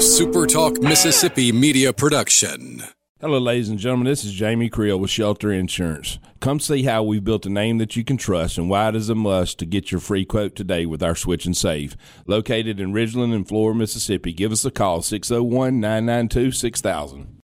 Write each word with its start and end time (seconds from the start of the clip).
a 0.00 0.02
SuperTalk 0.02 0.82
Mississippi 0.82 1.52
media 1.52 1.92
production. 1.92 2.82
Hello, 3.20 3.38
ladies 3.38 3.68
and 3.68 3.78
gentlemen. 3.78 4.06
This 4.06 4.24
is 4.24 4.32
Jamie 4.32 4.70
Creel 4.70 4.98
with 4.98 5.10
Shelter 5.10 5.52
Insurance. 5.52 6.18
Come 6.40 6.58
see 6.58 6.84
how 6.84 7.02
we've 7.02 7.22
built 7.22 7.44
a 7.44 7.50
name 7.50 7.76
that 7.76 7.96
you 7.96 8.02
can 8.02 8.16
trust 8.16 8.56
and 8.56 8.70
why 8.70 8.88
it 8.88 8.96
is 8.96 9.10
a 9.10 9.14
must 9.14 9.58
to 9.58 9.66
get 9.66 9.92
your 9.92 10.00
free 10.00 10.24
quote 10.24 10.56
today 10.56 10.86
with 10.86 11.02
our 11.02 11.14
Switch 11.14 11.44
and 11.44 11.54
Save. 11.54 11.98
Located 12.26 12.80
in 12.80 12.94
Ridgeland 12.94 13.34
and 13.34 13.46
Flora, 13.46 13.74
Mississippi. 13.74 14.32
Give 14.32 14.52
us 14.52 14.64
a 14.64 14.70
call 14.70 15.02
601 15.02 15.78
992 15.78 16.52
6000. 16.52 17.42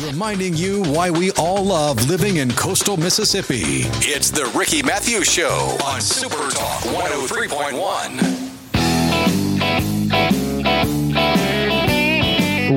Reminding 0.00 0.56
you 0.56 0.84
why 0.84 1.10
we 1.10 1.30
all 1.32 1.62
love 1.62 2.08
living 2.08 2.36
in 2.36 2.52
coastal 2.52 2.96
Mississippi. 2.96 3.82
It's 4.00 4.30
the 4.30 4.50
Ricky 4.58 4.82
Mathews 4.82 5.30
Show 5.30 5.76
on 5.84 6.00
Super 6.00 6.48
Talk 6.52 6.84
103.1. 6.84 8.41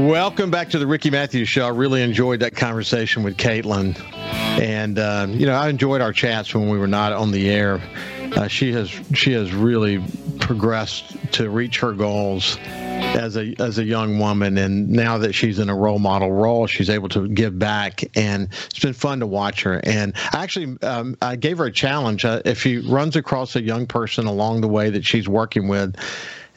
Welcome 0.06 0.52
back 0.52 0.70
to 0.70 0.78
the 0.78 0.86
Ricky 0.86 1.10
Mathews 1.10 1.50
Show. 1.50 1.66
I 1.66 1.70
really 1.70 2.04
enjoyed 2.04 2.42
that 2.42 2.56
conversation 2.56 3.24
with 3.24 3.38
Caitlin. 3.38 4.00
And, 4.14 5.00
uh, 5.00 5.26
you 5.32 5.48
know, 5.48 5.56
I 5.56 5.68
enjoyed 5.68 6.00
our 6.00 6.14
chats 6.14 6.54
when 6.54 6.70
we 6.70 6.78
were 6.78 6.86
not 6.86 7.12
on 7.12 7.32
the 7.32 7.50
air. 7.50 7.82
Uh, 8.36 8.48
she 8.48 8.72
has 8.74 8.88
she 9.16 9.32
has 9.32 9.52
really 9.52 10.04
progressed 10.40 11.16
to 11.34 11.50
reach 11.50 11.80
her 11.80 11.92
goals 11.92 12.60
as 12.62 13.36
a 13.36 13.56
as 13.58 13.80
a 13.80 13.84
young 13.84 14.20
woman, 14.20 14.60
and 14.60 14.90
now 14.90 15.18
that 15.18 15.34
she's 15.34 15.58
in 15.58 15.70
a 15.70 15.76
role 15.76 15.98
model 15.98 16.32
role, 16.32 16.68
she's 16.68 16.90
able 16.92 17.10
to 17.10 17.28
give 17.28 17.58
back, 17.58 18.04
and 18.16 18.50
it's 18.66 18.80
been 18.80 18.94
fun 18.94 19.22
to 19.22 19.28
watch 19.28 19.64
her. 19.64 19.82
And 19.84 20.14
actually, 20.34 20.78
um, 20.84 21.18
I 21.20 21.36
gave 21.36 21.58
her 21.58 21.66
a 21.66 21.72
challenge. 21.72 22.26
Uh, 22.26 22.44
if 22.46 22.62
she 22.62 22.78
runs 22.78 23.16
across 23.16 23.56
a 23.56 23.62
young 23.62 23.88
person 23.88 24.28
along 24.28 24.62
the 24.62 24.68
way 24.68 24.92
that 24.92 25.04
she's 25.04 25.28
working 25.28 25.68
with 25.68 25.96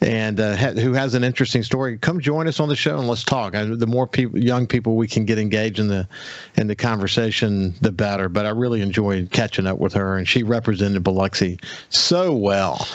and 0.01 0.39
uh, 0.39 0.57
ha- 0.57 0.73
who 0.73 0.93
has 0.93 1.15
an 1.15 1.25
interesting 1.25 1.63
story, 1.63 1.99
come 1.99 2.21
join 2.21 2.47
us 2.47 2.61
on 2.61 2.69
the 2.69 2.77
show 2.77 2.99
and 2.99 3.09
let's 3.09 3.25
talk. 3.25 3.55
I, 3.55 3.65
the 3.65 3.87
more 3.87 4.07
people, 4.07 4.39
young 4.39 4.67
people, 4.67 4.97
we 4.97 5.09
can 5.09 5.25
get 5.25 5.39
engaged 5.39 5.79
in 5.79 5.89
the 5.89 6.09
in 6.57 6.67
the 6.67 6.77
conversation, 6.77 7.75
the 7.81 7.93
better. 7.93 8.29
But 8.29 8.47
I 8.47 8.51
really 8.51 8.81
enjoyed 8.81 9.31
catching 9.31 9.67
up 9.67 9.79
with 9.79 9.93
her, 9.95 10.17
and 10.17 10.29
she 10.29 10.43
represented 10.43 11.03
Biloxi 11.03 11.59
so 11.89 12.35
well. 12.35 12.87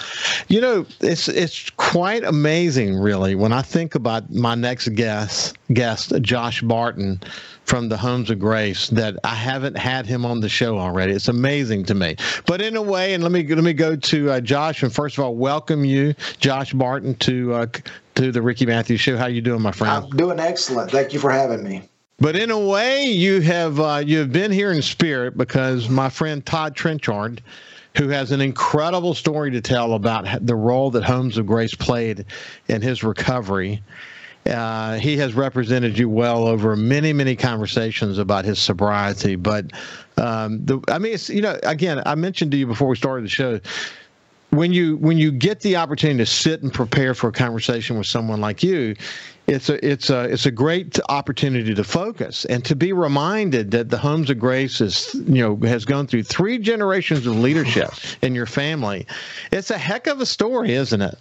You 0.47 0.61
know, 0.61 0.85
it's 1.01 1.27
it's 1.27 1.69
quite 1.93 2.23
amazing, 2.23 2.97
really, 2.97 3.35
when 3.35 3.53
I 3.53 3.61
think 3.61 3.93
about 3.93 4.31
my 4.31 4.55
next 4.55 4.95
guest, 4.95 5.55
guest 5.73 6.11
Josh 6.23 6.59
Barton 6.63 7.21
from 7.65 7.87
the 7.87 7.95
Homes 7.95 8.31
of 8.31 8.39
Grace 8.39 8.87
that 8.89 9.15
I 9.23 9.35
haven't 9.35 9.77
had 9.77 10.07
him 10.07 10.25
on 10.25 10.39
the 10.39 10.49
show 10.49 10.79
already. 10.79 11.13
It's 11.13 11.27
amazing 11.27 11.85
to 11.85 11.93
me. 11.93 12.15
But 12.47 12.63
in 12.63 12.75
a 12.77 12.81
way, 12.81 13.13
and 13.13 13.21
let 13.21 13.31
me 13.31 13.45
let 13.45 13.63
me 13.63 13.73
go 13.73 13.95
to 13.95 14.31
uh, 14.31 14.41
Josh 14.41 14.81
and 14.81 14.91
first 14.91 15.19
of 15.19 15.23
all 15.23 15.35
welcome 15.35 15.85
you, 15.85 16.15
Josh 16.39 16.73
Barton, 16.73 17.13
to 17.17 17.53
uh, 17.53 17.67
to 18.15 18.31
the 18.31 18.41
Ricky 18.41 18.65
Mathews 18.65 18.99
Show. 18.99 19.15
How 19.15 19.27
you 19.27 19.41
doing, 19.41 19.61
my 19.61 19.71
friend? 19.71 20.05
I'm 20.05 20.17
doing 20.17 20.39
excellent. 20.39 20.89
Thank 20.89 21.13
you 21.13 21.19
for 21.19 21.29
having 21.29 21.63
me. 21.63 21.83
But 22.17 22.35
in 22.35 22.49
a 22.49 22.59
way, 22.59 23.05
you 23.05 23.39
have 23.41 23.79
uh, 23.79 24.01
you 24.03 24.17
have 24.17 24.31
been 24.31 24.51
here 24.51 24.71
in 24.71 24.81
spirit 24.81 25.37
because 25.37 25.89
my 25.89 26.09
friend 26.09 26.43
Todd 26.43 26.75
Trenchard 26.75 27.43
who 27.97 28.09
has 28.09 28.31
an 28.31 28.41
incredible 28.41 29.13
story 29.13 29.51
to 29.51 29.61
tell 29.61 29.93
about 29.93 30.45
the 30.45 30.55
role 30.55 30.89
that 30.91 31.03
Homes 31.03 31.37
of 31.37 31.45
Grace 31.45 31.75
played 31.75 32.25
in 32.67 32.81
his 32.81 33.03
recovery. 33.03 33.83
Uh, 34.45 34.95
he 34.95 35.15
has 35.17 35.35
represented 35.35 35.97
you 35.97 36.09
well 36.09 36.47
over 36.47 36.75
many, 36.75 37.13
many 37.13 37.35
conversations 37.35 38.17
about 38.17 38.43
his 38.43 38.59
sobriety. 38.59 39.35
But 39.35 39.71
um, 40.17 40.65
the, 40.65 40.81
I 40.89 40.97
mean, 40.97 41.13
it's 41.13 41.29
you 41.29 41.41
know, 41.41 41.57
again, 41.63 42.01
I 42.05 42.15
mentioned 42.15 42.51
to 42.51 42.57
you 42.57 42.67
before 42.67 42.89
we 42.89 42.95
started 42.95 43.25
the 43.25 43.29
show. 43.29 43.59
When 44.53 44.71
you 44.71 44.97
when 44.97 45.17
you 45.17 45.31
get 45.31 45.61
the 45.61 45.77
opportunity 45.77 46.19
to 46.19 46.25
sit 46.25 46.61
and 46.61 46.71
prepare 46.71 47.15
for 47.15 47.29
a 47.29 47.31
conversation 47.31 47.97
with 47.97 48.05
someone 48.05 48.39
like 48.39 48.61
you, 48.61 48.95
it's 49.47 49.67
a 49.67 49.83
it's 49.85 50.09
a 50.09 50.25
it's 50.25 50.45
a 50.45 50.51
great 50.51 50.99
opportunity 51.09 51.73
to 51.73 51.83
focus 51.83 52.45
and 52.45 52.63
to 52.65 52.75
be 52.75 52.93
reminded 52.93 53.71
that 53.71 53.89
the 53.89 53.97
Homes 53.97 54.29
of 54.29 54.37
Grace 54.37 54.79
is 54.79 55.13
you 55.15 55.41
know 55.41 55.55
has 55.67 55.85
gone 55.85 56.05
through 56.05 56.23
three 56.23 56.59
generations 56.59 57.25
of 57.25 57.35
leadership 57.35 57.91
in 58.21 58.35
your 58.35 58.45
family. 58.45 59.07
It's 59.51 59.71
a 59.71 59.77
heck 59.77 60.05
of 60.05 60.21
a 60.21 60.25
story, 60.25 60.73
isn't 60.73 61.01
it? 61.01 61.17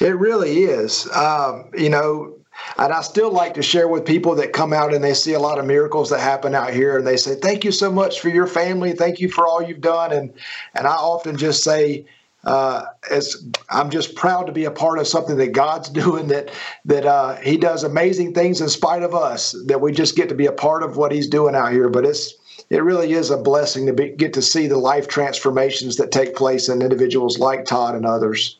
It 0.00 0.16
really 0.16 0.62
is. 0.62 1.08
Um, 1.12 1.66
you 1.76 1.88
know, 1.90 2.34
and 2.78 2.92
I 2.92 3.02
still 3.02 3.30
like 3.30 3.54
to 3.54 3.62
share 3.62 3.88
with 3.88 4.04
people 4.04 4.34
that 4.36 4.52
come 4.52 4.72
out 4.72 4.94
and 4.94 5.04
they 5.04 5.14
see 5.14 5.34
a 5.34 5.38
lot 5.38 5.58
of 5.58 5.66
miracles 5.66 6.10
that 6.10 6.20
happen 6.20 6.54
out 6.54 6.72
here 6.72 6.98
and 6.98 7.06
they 7.06 7.16
say, 7.16 7.34
Thank 7.36 7.64
you 7.64 7.72
so 7.72 7.92
much 7.92 8.20
for 8.20 8.28
your 8.28 8.46
family. 8.46 8.92
Thank 8.92 9.20
you 9.20 9.28
for 9.28 9.46
all 9.46 9.62
you've 9.62 9.80
done. 9.80 10.12
And 10.12 10.32
and 10.74 10.86
I 10.86 10.94
often 10.94 11.36
just 11.36 11.62
say, 11.62 12.04
uh, 12.44 12.86
as 13.10 13.44
I'm 13.70 13.90
just 13.90 14.14
proud 14.14 14.46
to 14.46 14.52
be 14.52 14.64
a 14.64 14.70
part 14.70 14.98
of 14.98 15.08
something 15.08 15.36
that 15.36 15.52
God's 15.52 15.88
doing 16.04 16.28
that 16.28 16.50
that 16.84 17.06
uh, 17.06 17.36
He 17.36 17.56
does 17.56 17.84
amazing 17.84 18.34
things 18.34 18.60
in 18.60 18.68
spite 18.68 19.02
of 19.02 19.14
us. 19.14 19.54
That 19.66 19.80
we 19.80 19.92
just 19.92 20.16
get 20.16 20.28
to 20.28 20.34
be 20.34 20.46
a 20.46 20.52
part 20.52 20.82
of 20.82 20.96
what 20.96 21.12
He's 21.12 21.28
doing 21.28 21.54
out 21.54 21.72
here. 21.72 21.88
But 21.88 22.04
it's 22.04 22.34
it 22.70 22.82
really 22.82 23.12
is 23.12 23.30
a 23.30 23.36
blessing 23.36 23.86
to 23.86 23.92
be, 23.92 24.10
get 24.10 24.32
to 24.34 24.42
see 24.42 24.66
the 24.66 24.78
life 24.78 25.08
transformations 25.08 25.96
that 25.96 26.10
take 26.10 26.34
place 26.34 26.68
in 26.68 26.82
individuals 26.82 27.38
like 27.38 27.64
Todd 27.64 27.94
and 27.94 28.06
others. 28.06 28.58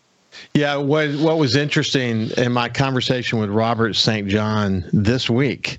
Yeah, 0.54 0.76
what 0.76 1.14
what 1.16 1.38
was 1.38 1.56
interesting 1.56 2.30
in 2.36 2.52
my 2.52 2.68
conversation 2.68 3.38
with 3.38 3.50
Robert 3.50 3.94
St. 3.94 4.28
John 4.28 4.84
this 4.92 5.30
week, 5.30 5.78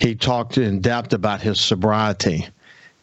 he 0.00 0.14
talked 0.14 0.58
in 0.58 0.80
depth 0.80 1.12
about 1.12 1.40
his 1.40 1.60
sobriety. 1.60 2.46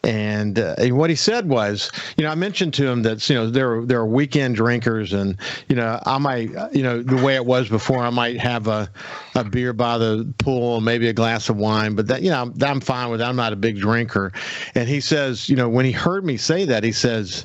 And, 0.02 0.58
uh, 0.58 0.76
and, 0.78 0.98
what 0.98 1.10
he 1.10 1.16
said 1.18 1.50
was, 1.50 1.92
you 2.16 2.24
know, 2.24 2.32
I 2.32 2.36
mentioned 2.36 2.74
to 2.76 2.88
him 2.88 3.04
that 3.04 3.30
you 3.30 3.36
know 3.36 3.50
there 3.50 3.86
there 3.86 4.00
are 4.00 4.06
weekend 4.06 4.56
drinkers, 4.56 5.12
and 5.12 5.36
you 5.68 5.76
know 5.76 6.00
I 6.06 6.18
might, 6.18 6.52
you 6.74 6.84
know, 6.84 7.04
the 7.04 7.18
way 7.18 7.36
it 7.36 7.46
was 7.46 7.68
before, 7.68 8.00
I 8.00 8.10
might 8.10 8.40
have 8.40 8.68
a, 8.68 8.90
a 9.36 9.44
beer 9.44 9.74
by 9.74 9.98
the 9.98 10.34
pool, 10.38 10.80
maybe 10.80 11.10
a 11.10 11.14
glass 11.14 11.50
of 11.50 11.58
wine, 11.58 11.96
but 11.96 12.08
that 12.08 12.22
you 12.22 12.30
know 12.30 12.54
I'm 12.62 12.80
fine 12.80 13.10
with. 13.10 13.20
That. 13.20 13.28
I'm 13.28 13.36
not 13.36 13.52
a 13.52 13.58
big 13.58 13.78
drinker. 13.78 14.32
And 14.74 14.88
he 14.88 15.02
says, 15.02 15.50
you 15.50 15.58
know, 15.58 15.68
when 15.68 15.84
he 15.84 15.92
heard 15.92 16.24
me 16.24 16.38
say 16.38 16.64
that, 16.64 16.86
he 16.86 16.94
says, 16.94 17.44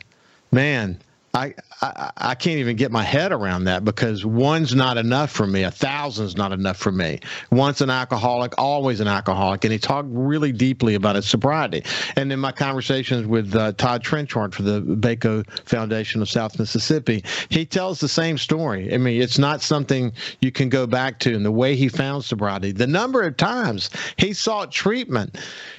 "Man, 0.53 1.01
I, 1.35 1.55
I, 1.83 2.35
can't 2.35 2.59
even 2.59 2.77
get 2.77 2.91
my 2.91 3.03
head 3.03 3.33
around 3.33 3.65
that 3.65 3.85
because 3.85 4.25
one's 4.25 4.75
not 4.75 4.97
enough 4.97 5.31
for 5.31 5.47
me. 5.47 5.63
A 5.63 5.71
thousand's 5.71 6.37
not 6.37 6.53
enough 6.53 6.77
for 6.77 6.93
me. 6.93 7.21
Once 7.51 7.81
an 7.81 7.91
alcoholic, 7.91 8.55
always 8.59 9.01
an 9.01 9.09
alcoholic. 9.09 9.65
And 9.65 9.73
he 9.73 9.79
talked 9.79 10.09
really 10.11 10.53
deeply 10.53 10.95
about 10.95 11.17
his 11.17 11.27
sobriety. 11.27 11.85
And 12.17 12.33
in 12.33 12.41
my 12.41 12.53
conversations 12.53 13.27
with 13.27 13.55
uh, 13.55 13.73
Todd 13.73 14.03
Trenchard 14.03 14.55
for 14.55 14.63
the 14.63 14.81
Baco 14.81 15.45
Foundation 15.67 16.23
of 16.23 16.31
South 16.31 16.59
Mississippi, 16.59 17.25
he 17.49 17.65
tells 17.67 18.01
the 18.01 18.09
same 18.09 18.39
story. 18.39 18.93
I 18.93 18.99
mean, 18.99 19.21
it's 19.21 19.39
not 19.39 19.63
something 19.63 20.13
you 20.41 20.53
can 20.53 20.69
go 20.69 20.87
back 20.87 21.19
to. 21.21 21.35
And 21.35 21.45
the 21.45 21.53
way 21.53 21.77
he 21.77 21.89
found 21.89 22.25
sobriety, 22.25 22.73
the 22.73 22.87
number 22.87 23.23
of 23.23 23.37
times 23.37 23.91
he 24.17 24.33
sought 24.33 24.71
treatment 24.71 25.37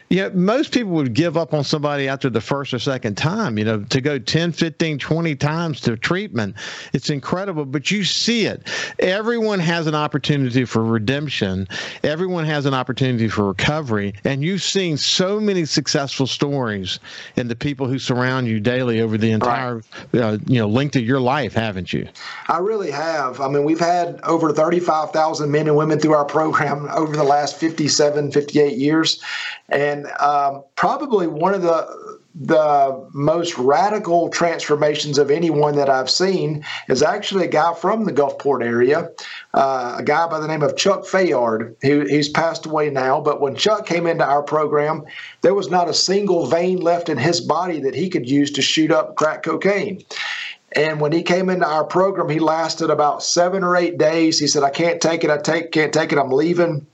you 0.09 0.17
know, 0.17 0.29
most 0.31 0.72
people 0.72 0.91
would 0.94 1.13
give 1.13 1.35
up 1.35 1.53
on 1.53 1.63
somebody 1.63 2.07
after 2.07 2.29
the 2.29 2.41
first 2.41 2.73
or 2.73 2.79
second 2.79 3.17
time, 3.17 3.57
you 3.57 3.66
know, 3.66 3.84
to 3.85 4.01
go 4.01 4.19
10, 4.19 4.51
15, 4.51 5.00
20 5.00 5.35
times 5.35 5.81
to 5.85 5.96
treatment. 5.97 6.56
It's 6.94 7.09
incredible, 7.09 7.66
but 7.66 7.90
you 7.91 8.03
see 8.03 8.46
it. 8.46 8.68
Everyone 9.00 9.59
has 9.59 9.88
an 9.88 9.96
opportunity 9.96 10.66
for 10.66 10.84
redemption. 10.84 11.68
Everyone 12.03 12.46
has 12.46 12.66
an 12.66 12.73
opportunity 12.73 13.28
for 13.28 13.46
recovery. 13.46 14.13
And 14.23 14.44
you've 14.44 14.63
seen 14.63 14.97
so 14.97 15.40
many 15.40 15.66
successful 15.66 16.28
stories 16.28 17.00
in 17.35 17.47
the 17.47 17.56
people 17.56 17.88
who 17.88 18.00
surround 18.00 18.47
you 18.47 18.59
daily 18.59 19.01
over 19.01 19.18
the 19.18 19.31
entire, 19.31 19.81
right. 20.12 20.22
uh, 20.22 20.38
you 20.46 20.59
know, 20.59 20.68
length 20.68 20.96
of 20.96 21.03
your 21.03 21.19
life, 21.19 21.53
haven't 21.53 21.94
you? 21.94 22.07
I 22.47 22.57
really 22.57 22.91
have. 22.91 23.40
I 23.40 23.47
mean, 23.47 23.63
we've 23.63 23.79
had 23.79 24.19
over 24.23 24.52
35,000 24.52 25.50
men 25.50 25.67
and 25.67 25.78
women 25.78 26.00
through 26.00 26.13
our 26.13 26.25
program 26.25 26.90
over 26.94 27.16
the 27.16 27.23
last 27.23 27.57
57, 27.57 28.31
58 28.31 28.78
years. 28.78 29.22
And 29.69 30.07
um, 30.19 30.63
probably 30.75 31.28
one 31.28 31.53
of 31.53 31.62
the 31.62 32.14
the 32.35 33.09
most 33.13 33.57
radical 33.57 34.29
transformations 34.29 35.18
of 35.18 35.31
anyone 35.31 35.75
that 35.78 35.90
I've 35.90 36.09
seen 36.09 36.66
is 36.90 37.01
actually 37.01 37.46
a 37.46 37.50
guy 37.50 37.73
from 37.73 38.03
the 38.03 38.12
Gulfport 38.12 38.63
area, 38.63 39.09
uh, 39.53 39.96
a 40.00 40.03
guy 40.03 40.28
by 40.28 40.40
the 40.40 40.47
name 40.47 40.62
of 40.62 40.75
Chuck 40.75 41.03
Fayard, 41.03 41.76
who 41.82 42.02
he's 42.02 42.28
passed 42.28 42.66
away 42.66 42.90
now. 42.90 43.22
But 43.22 43.40
when 43.40 43.55
Chuck 43.55 43.85
came 43.85 44.05
into 44.05 44.26
our 44.26 44.43
program, 44.43 45.05
there 45.41 45.53
was 45.53 45.70
not 45.70 45.87
a 45.87 45.93
single 45.93 46.46
vein 46.46 46.82
left 46.82 47.08
in 47.08 47.17
his 47.17 47.40
body 47.40 47.79
that 47.82 47.96
he 47.96 48.09
could 48.09 48.29
use 48.29 48.52
to 48.52 48.61
shoot 48.61 48.91
up 48.91 49.16
crack 49.16 49.43
cocaine. 49.43 50.03
And 50.73 50.99
when 50.99 51.14
he 51.14 51.23
came 51.23 51.49
into 51.49 51.66
our 51.66 51.85
program, 51.85 52.28
he 52.28 52.40
lasted 52.40 52.90
about 52.90 53.23
seven 53.23 53.64
or 53.64 53.78
eight 53.78 53.97
days. 53.97 54.38
He 54.40 54.47
said, 54.47 54.64
"I 54.64 54.72
can't 54.72 54.99
take 54.99 55.23
it. 55.23 55.29
I 55.29 55.38
take 55.38 55.72
can't 55.72 55.93
take 55.93 56.11
it. 56.11 56.20
I'm 56.20 56.31
leaving." 56.31 56.85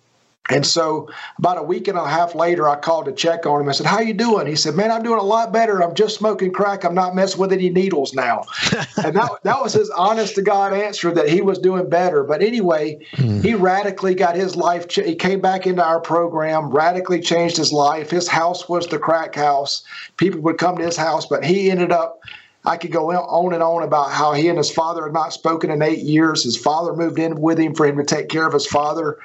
And 0.52 0.66
so 0.66 1.10
about 1.38 1.58
a 1.58 1.64
week 1.64 1.88
and 1.88 1.98
a 1.98 2.08
half 2.08 2.36
later, 2.36 2.68
I 2.68 2.76
called 2.76 3.06
to 3.06 3.12
check 3.12 3.46
on 3.46 3.62
him. 3.62 3.70
I 3.70 3.72
said, 3.72 3.86
"How 3.86 4.00
you 4.00 4.14
doing?" 4.14 4.48
He 4.48 4.56
said, 4.56 4.76
"Man, 4.76 4.92
I'm 4.92 5.04
doing 5.04 5.20
a 5.20 5.24
lot 5.24 5.52
better. 5.52 5.82
I'm 5.82 5.94
just 5.94 6.18
smoking 6.18 6.52
crack. 6.52 6.84
I'm 6.84 6.94
not 6.94 7.16
messing 7.16 7.40
with 7.40 7.52
any 7.52 7.70
needles 7.70 8.14
now." 8.14 8.44
and 9.04 9.16
that 9.16 9.32
that 9.44 9.62
was 9.62 9.74
his 9.74 9.90
honest 9.92 10.36
to 10.36 10.42
God 10.42 10.74
answer 10.74 11.12
that 11.14 11.30
he 11.30 11.42
was 11.42 11.60
doing 11.60 11.90
better. 11.90 12.24
But 12.24 12.42
anyway, 12.42 13.00
mm. 13.16 13.44
he 13.44 13.56
radically 13.56 14.16
got 14.16 14.36
his 14.36 14.56
life. 14.56 14.88
Ch- 14.88 15.06
he 15.06 15.16
came 15.16 15.40
back 15.40 15.66
into 15.66 15.84
our 15.84 16.00
program, 16.00 16.70
radically 16.70 17.22
changed 17.22 17.58
his 17.58 17.72
life. 17.72 18.10
His 18.10 18.28
house 18.28 18.68
was 18.68 18.88
the 18.88 19.00
crack 19.00 19.36
house. 19.36 19.84
People 20.18 20.42
would 20.42 20.58
come 20.58 20.78
to 20.78 20.84
his 20.84 20.98
house, 20.98 21.26
but 21.26 21.46
he 21.46 21.72
ended 21.72 21.92
up 21.92 22.20
I 22.64 22.78
could 22.78 22.92
go 22.92 23.12
on 23.12 23.54
and 23.54 23.64
on 23.64 23.84
about 23.84 24.12
how 24.12 24.34
he 24.34 24.48
and 24.48 24.58
his 24.58 24.70
father 24.70 25.04
had 25.04 25.14
not 25.14 25.34
spoken 25.34 25.72
in 25.72 25.82
eight 25.82 26.00
years. 26.00 26.44
His 26.44 26.58
father 26.58 26.94
moved 26.94 27.18
in 27.18 27.42
with 27.42 27.58
him 27.58 27.74
for 27.74 27.88
him 27.88 27.98
to 27.98 28.04
take 28.04 28.30
care 28.30 28.46
of 28.46 28.54
his 28.54 28.68
father. 28.68 29.18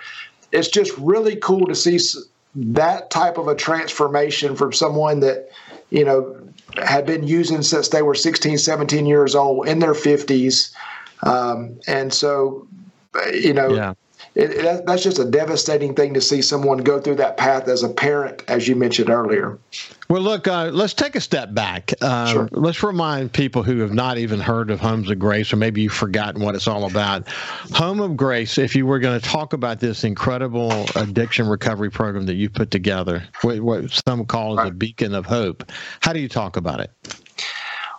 It's 0.52 0.68
just 0.68 0.96
really 0.98 1.36
cool 1.36 1.66
to 1.66 1.74
see 1.74 1.98
that 2.54 3.10
type 3.10 3.38
of 3.38 3.48
a 3.48 3.54
transformation 3.54 4.56
from 4.56 4.72
someone 4.72 5.20
that, 5.20 5.50
you 5.90 6.04
know, 6.04 6.36
had 6.82 7.06
been 7.06 7.26
using 7.26 7.62
since 7.62 7.88
they 7.88 8.02
were 8.02 8.14
16, 8.14 8.58
17 8.58 9.06
years 9.06 9.34
old 9.34 9.68
in 9.68 9.78
their 9.78 9.92
50s. 9.92 10.72
Um, 11.22 11.78
and 11.86 12.12
so, 12.12 12.66
you 13.32 13.52
know, 13.52 13.74
yeah 13.74 13.94
it, 14.36 14.50
it, 14.50 14.86
that's 14.86 15.02
just 15.02 15.18
a 15.18 15.24
devastating 15.24 15.94
thing 15.94 16.12
to 16.12 16.20
see 16.20 16.42
someone 16.42 16.78
go 16.78 17.00
through 17.00 17.14
that 17.16 17.38
path 17.38 17.68
as 17.68 17.82
a 17.82 17.88
parent, 17.88 18.44
as 18.48 18.68
you 18.68 18.76
mentioned 18.76 19.08
earlier. 19.08 19.58
Well, 20.10 20.20
look, 20.20 20.46
uh, 20.46 20.66
let's 20.74 20.92
take 20.92 21.16
a 21.16 21.22
step 21.22 21.54
back. 21.54 21.90
Um, 22.02 22.28
sure. 22.28 22.48
Let's 22.52 22.82
remind 22.82 23.32
people 23.32 23.62
who 23.62 23.78
have 23.78 23.94
not 23.94 24.18
even 24.18 24.38
heard 24.38 24.70
of 24.70 24.78
Homes 24.78 25.10
of 25.10 25.18
Grace, 25.18 25.54
or 25.54 25.56
maybe 25.56 25.80
you've 25.80 25.94
forgotten 25.94 26.42
what 26.42 26.54
it's 26.54 26.68
all 26.68 26.84
about. 26.84 27.26
Home 27.72 27.98
of 28.00 28.14
Grace, 28.14 28.58
if 28.58 28.76
you 28.76 28.84
were 28.84 28.98
going 28.98 29.18
to 29.18 29.26
talk 29.26 29.54
about 29.54 29.80
this 29.80 30.04
incredible 30.04 30.84
addiction 30.96 31.48
recovery 31.48 31.90
program 31.90 32.26
that 32.26 32.34
you 32.34 32.50
put 32.50 32.70
together, 32.70 33.24
what, 33.40 33.60
what 33.60 34.02
some 34.06 34.26
call 34.26 34.56
right. 34.56 34.68
a 34.68 34.70
beacon 34.70 35.14
of 35.14 35.24
hope, 35.24 35.72
how 36.00 36.12
do 36.12 36.20
you 36.20 36.28
talk 36.28 36.58
about 36.58 36.80
it? 36.80 36.90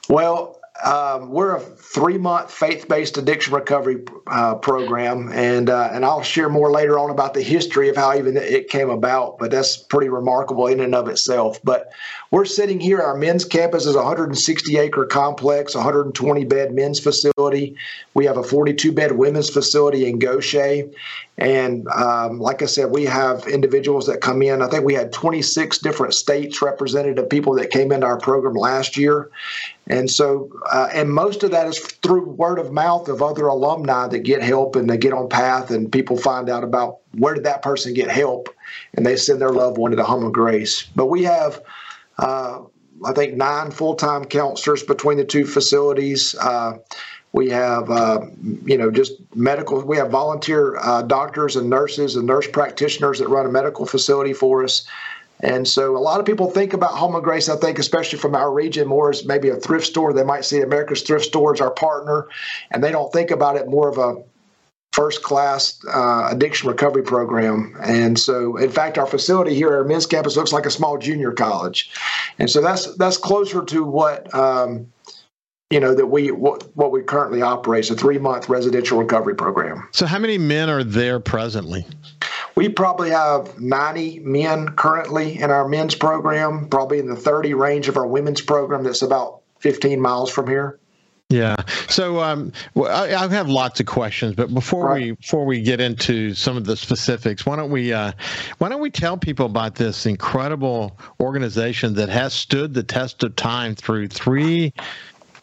Well, 0.08 0.57
um, 0.84 1.30
we're 1.30 1.56
a 1.56 1.60
three 1.60 2.18
month 2.18 2.52
faith 2.52 2.88
based 2.88 3.18
addiction 3.18 3.54
recovery 3.54 4.04
uh, 4.28 4.56
program, 4.56 5.32
and 5.32 5.70
uh, 5.70 5.90
and 5.92 6.06
I'll 6.06 6.24
share 6.24 6.50
more 6.50 6.72
later 6.72 7.00
on 7.00 7.10
about 7.10 7.34
the 7.34 7.42
history 7.42 7.90
of 7.90 7.96
how 7.96 8.16
even 8.16 8.38
it 8.38 8.70
came 8.70 8.90
about. 8.90 9.40
But 9.40 9.52
that's 9.52 9.78
pretty 9.78 10.10
remarkable 10.10 10.68
in 10.68 10.80
and 10.80 10.94
of 10.94 11.08
itself. 11.08 11.60
But 11.64 11.92
we're 12.32 12.46
sitting 12.46 12.80
here. 12.80 13.02
Our 13.02 13.16
men's 13.16 13.46
campus 13.46 13.86
is 13.86 13.96
a 13.96 14.00
160 14.00 14.78
acre 14.78 15.06
complex, 15.06 15.76
120 15.76 16.44
bed 16.46 16.74
men's 16.74 17.00
facility. 17.00 17.76
We 18.14 18.26
have 18.26 18.38
a 18.38 18.44
42 18.44 18.92
bed 18.92 19.14
women's 19.14 19.50
facility 19.50 20.08
in 20.08 20.20
Gautier, 20.20 20.90
and 21.38 21.88
um, 21.90 22.40
like 22.40 22.62
I 22.62 22.66
said, 22.66 22.90
we 22.90 23.06
have 23.06 23.48
individuals 23.48 24.08
that 24.08 24.22
come 24.22 24.42
in. 24.42 24.62
I 24.62 24.68
think 24.68 24.84
we 24.84 24.96
had 24.96 25.14
26 25.14 25.78
different 25.80 26.14
states 26.16 26.62
represented 26.62 27.20
of 27.20 27.30
people 27.30 27.54
that 27.56 27.70
came 27.70 27.92
into 27.92 28.08
our 28.08 28.18
program 28.18 28.56
last 28.56 28.98
year. 28.98 29.30
And 29.90 30.10
so, 30.10 30.52
uh, 30.70 30.90
and 30.92 31.10
most 31.14 31.44
of 31.44 31.52
that 31.52 31.68
is 31.68 31.80
through 31.80 32.26
word 32.32 32.60
of 32.60 32.74
mouth 32.74 33.08
of 33.08 33.22
other 33.22 33.48
alumni 33.48 34.08
that 34.08 34.20
get 34.20 34.42
help 34.42 34.76
and 34.76 34.90
they 34.90 34.98
get 34.98 35.14
on 35.14 35.30
path, 35.30 35.72
and 35.72 35.92
people 35.92 36.18
find 36.18 36.50
out 36.50 36.64
about 36.64 36.98
where 37.18 37.34
did 37.36 37.46
that 37.46 37.62
person 37.62 37.94
get 37.94 38.10
help, 38.10 38.50
and 38.96 39.06
they 39.06 39.16
send 39.16 39.40
their 39.40 39.52
loved 39.52 39.78
one 39.78 39.92
to 39.92 39.98
the 39.98 40.04
Home 40.04 40.26
of 40.26 40.34
Grace. 40.34 40.88
But 40.96 41.06
we 41.06 41.24
have, 41.24 41.62
uh, 42.20 42.62
I 43.06 43.14
think, 43.14 43.36
nine 43.36 43.72
full 43.72 43.96
time 43.96 44.26
counselors 44.26 44.84
between 44.84 45.18
the 45.18 45.26
two 45.26 45.46
facilities. 45.46 46.36
Uh, 46.36 46.78
we 47.34 47.50
have, 47.50 47.92
uh, 47.92 48.22
you 48.66 48.78
know, 48.78 48.90
just 48.90 49.14
medical. 49.36 49.82
We 49.84 49.98
have 49.98 50.10
volunteer 50.10 50.78
uh, 50.78 51.04
doctors 51.04 51.56
and 51.56 51.70
nurses 51.70 52.16
and 52.16 52.26
nurse 52.26 52.48
practitioners 52.48 53.20
that 53.20 53.28
run 53.28 53.46
a 53.46 53.50
medical 53.50 53.86
facility 53.86 54.34
for 54.34 54.64
us. 54.64 54.88
And 55.42 55.68
so 55.68 55.96
a 55.96 56.00
lot 56.00 56.20
of 56.20 56.26
people 56.26 56.50
think 56.50 56.74
about 56.74 56.92
Home 56.92 57.16
of 57.16 57.24
Grace, 57.24 57.48
I 57.48 57.58
think, 57.58 57.78
especially 57.78 58.18
from 58.18 58.34
our 58.34 58.52
region, 58.52 58.88
more 58.88 59.12
as 59.12 59.24
maybe 59.26 59.50
a 59.50 59.56
thrift 59.56 59.86
store. 59.86 60.12
They 60.12 60.24
might 60.24 60.46
see 60.46 60.62
America's 60.62 61.04
Thrift 61.04 61.26
Store 61.26 61.54
as 61.54 61.62
our 61.62 61.70
partner, 61.70 62.28
and 62.72 62.84
they 62.84 62.92
don't 62.92 63.14
think 63.14 63.30
about 63.30 63.56
it 63.56 63.68
more 63.68 63.88
of 63.88 64.00
a 64.00 64.24
first 64.98 65.22
class 65.22 65.80
uh, 65.94 66.28
addiction 66.32 66.68
recovery 66.68 67.04
program. 67.04 67.78
And 67.84 68.18
so, 68.18 68.58
in 68.58 68.72
fact, 68.72 68.98
our 68.98 69.06
facility 69.06 69.54
here 69.54 69.68
at 69.68 69.74
our 69.74 69.84
men's 69.84 70.08
campus 70.08 70.36
looks 70.36 70.52
like 70.52 70.66
a 70.66 70.72
small 70.72 70.98
junior 70.98 71.32
college. 71.32 71.92
And 72.40 72.50
so 72.50 72.62
that's 72.62 72.96
that's 72.96 73.16
closer 73.16 73.64
to 73.64 73.84
what 73.84 74.34
um, 74.34 74.92
you 75.70 75.80
know 75.80 75.94
that 75.94 76.08
we 76.08 76.32
what, 76.32 76.76
what 76.76 76.92
we 76.92 77.04
currently 77.04 77.44
operate 77.44 77.86
is 77.86 77.92
a 77.92 77.96
three 77.96 78.18
month 78.18 78.50
residential 78.50 78.98
recovery 78.98 79.36
program. 79.36 79.88
So 79.92 80.08
how 80.08 80.18
many 80.18 80.40
men 80.40 80.68
are 80.68 80.84
there 80.84 81.20
presently? 81.20 81.86
We 82.56 82.68
probably 82.68 83.12
have 83.12 83.60
90 83.62 84.22
men 84.22 84.70
currently 84.70 85.40
in 85.40 85.52
our 85.52 85.68
men's 85.68 85.94
program, 85.94 86.70
probably 86.70 86.98
in 86.98 87.06
the 87.06 87.16
30 87.16 87.54
range 87.54 87.88
of 87.88 87.98
our 87.98 88.08
women's 88.08 88.42
program 88.42 88.84
that's 88.84 89.04
about 89.04 89.42
15 89.60 90.02
miles 90.02 90.32
from 90.32 90.48
here. 90.48 90.80
Yeah. 91.30 91.58
So 91.90 92.22
um, 92.22 92.54
I, 92.78 93.14
I, 93.14 93.28
have 93.28 93.50
lots 93.50 93.82
of 93.82 93.86
questions, 93.86 94.34
but 94.34 94.54
before 94.54 94.86
right. 94.86 95.04
we 95.04 95.12
before 95.12 95.46
we 95.46 95.62
get 95.62 95.82
into 95.82 96.34
some 96.34 96.56
of 96.56 96.64
the 96.64 96.78
specifics, 96.78 97.46
why 97.46 97.58
don't 97.58 97.70
we 97.70 97.92
uh, 97.92 98.14
why 98.60 98.70
don't 98.70 98.80
we 98.80 98.90
tell 98.90 99.18
people 99.18 99.46
about 99.46 99.76
this 99.76 100.06
incredible 100.06 100.98
organization 101.20 101.96
that 101.96 102.08
has 102.08 102.34
stood 102.34 102.74
the 102.74 102.84
test 102.84 103.24
of 103.24 103.36
time 103.36 103.76
through 103.76 104.08
three 104.08 104.74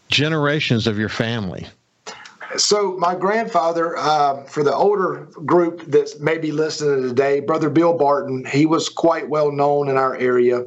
generations 0.08 0.86
of 0.86 0.98
your 0.98 1.10
family? 1.10 1.66
So, 2.56 2.96
my 2.98 3.14
grandfather, 3.14 3.96
uh, 3.98 4.44
for 4.44 4.62
the 4.62 4.74
older 4.74 5.28
group 5.44 5.82
that's 5.86 6.18
maybe 6.18 6.50
listening 6.50 7.02
today, 7.02 7.40
Brother 7.40 7.68
Bill 7.68 7.92
Barton, 7.92 8.44
he 8.46 8.64
was 8.64 8.88
quite 8.88 9.28
well 9.28 9.52
known 9.52 9.88
in 9.90 9.98
our 9.98 10.16
area. 10.16 10.64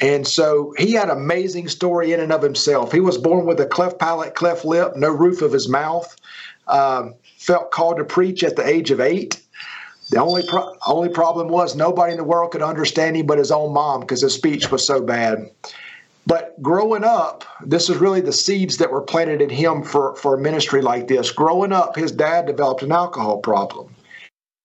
And 0.00 0.26
so 0.26 0.74
he 0.76 0.92
had 0.92 1.08
an 1.08 1.16
amazing 1.16 1.68
story 1.68 2.12
in 2.12 2.20
and 2.20 2.32
of 2.32 2.42
himself. 2.42 2.92
He 2.92 3.00
was 3.00 3.16
born 3.16 3.46
with 3.46 3.60
a 3.60 3.66
cleft 3.66 3.98
palate, 3.98 4.34
cleft 4.34 4.64
lip, 4.64 4.94
no 4.96 5.10
roof 5.10 5.40
of 5.42 5.52
his 5.52 5.68
mouth. 5.68 6.14
Um, 6.68 7.14
felt 7.38 7.70
called 7.70 7.96
to 7.98 8.04
preach 8.04 8.42
at 8.42 8.56
the 8.56 8.66
age 8.66 8.90
of 8.90 9.00
eight. 9.00 9.40
The 10.10 10.20
only 10.20 10.46
pro- 10.46 10.74
only 10.86 11.08
problem 11.08 11.48
was 11.48 11.74
nobody 11.74 12.12
in 12.12 12.18
the 12.18 12.24
world 12.24 12.52
could 12.52 12.62
understand 12.62 13.16
him 13.16 13.26
but 13.26 13.38
his 13.38 13.50
own 13.50 13.72
mom 13.72 14.00
because 14.00 14.20
his 14.20 14.34
speech 14.34 14.70
was 14.70 14.86
so 14.86 15.00
bad. 15.00 15.50
But 16.26 16.60
growing 16.60 17.04
up, 17.04 17.44
this 17.64 17.88
is 17.88 17.96
really 17.98 18.20
the 18.20 18.32
seeds 18.32 18.78
that 18.78 18.90
were 18.90 19.00
planted 19.00 19.40
in 19.40 19.50
him 19.50 19.82
for, 19.82 20.16
for 20.16 20.34
a 20.34 20.38
ministry 20.38 20.82
like 20.82 21.06
this. 21.06 21.30
Growing 21.30 21.72
up, 21.72 21.96
his 21.96 22.10
dad 22.12 22.46
developed 22.46 22.82
an 22.82 22.92
alcohol 22.92 23.38
problem. 23.38 23.94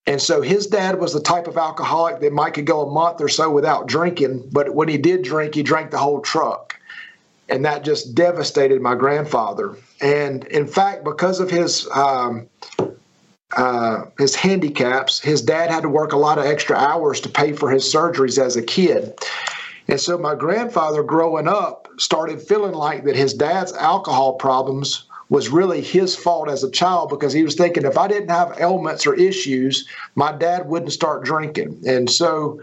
And 0.07 0.21
so 0.21 0.42
his 0.42 0.68
dad 0.68 1.00
was 1.00 1.13
the 1.13 1.21
type 1.21 1.48
of 1.48 1.57
alcoholic 1.57 2.21
that 2.21 2.33
might 2.33 2.56
could 2.56 2.65
go 2.65 2.81
a 2.81 2.92
month 2.92 3.21
or 3.21 3.30
so 3.30 3.51
without 3.51 3.88
drinking, 3.88 4.50
but 4.51 4.74
when 4.74 4.88
he 4.88 4.98
did 4.98 5.21
drink, 5.21 5.53
he 5.53 5.63
drank 5.63 5.92
the 5.92 5.98
whole 5.98 6.21
truck. 6.21 6.75
And 7.50 7.65
that 7.65 7.83
just 7.83 8.15
devastated 8.15 8.81
my 8.81 8.95
grandfather. 8.95 9.75
And 10.00 10.45
in 10.45 10.68
fact, 10.68 11.03
because 11.03 11.39
of 11.39 11.51
his 11.51 11.88
um, 11.94 12.48
uh, 13.56 14.06
his 14.18 14.33
handicaps, 14.33 15.19
his 15.19 15.42
dad 15.42 15.69
had 15.69 15.81
to 15.81 15.89
work 15.89 16.13
a 16.13 16.18
lot 16.18 16.38
of 16.38 16.45
extra 16.45 16.77
hours 16.77 17.19
to 17.21 17.30
pay 17.30 17.51
for 17.51 17.69
his 17.69 17.83
surgeries 17.83 18.42
as 18.42 18.56
a 18.56 18.62
kid. 18.62 19.13
And 19.88 20.00
so 20.00 20.18
my 20.18 20.36
grandfather 20.36 21.03
growing 21.03 21.50
up 21.50 21.89
started 21.98 22.42
feeling 22.42 22.74
like 22.74 23.03
that 23.03 23.15
his 23.15 23.33
dad's 23.33 23.74
alcohol 23.74 24.36
problems 24.36 25.06
was 25.31 25.48
really 25.48 25.80
his 25.80 26.13
fault 26.13 26.50
as 26.50 26.62
a 26.62 26.69
child 26.69 27.07
because 27.07 27.31
he 27.31 27.42
was 27.42 27.56
thinking 27.56 27.86
if 27.86 27.98
I 27.98 28.10
didn't 28.10 28.30
have 28.30 28.60
ailments 28.60 29.07
or 29.07 29.16
issues, 29.16 29.88
my 30.13 30.33
dad 30.33 30.68
wouldn't 30.68 30.92
start 30.92 31.24
drinking. 31.24 31.82
And 31.88 32.10
so 32.10 32.60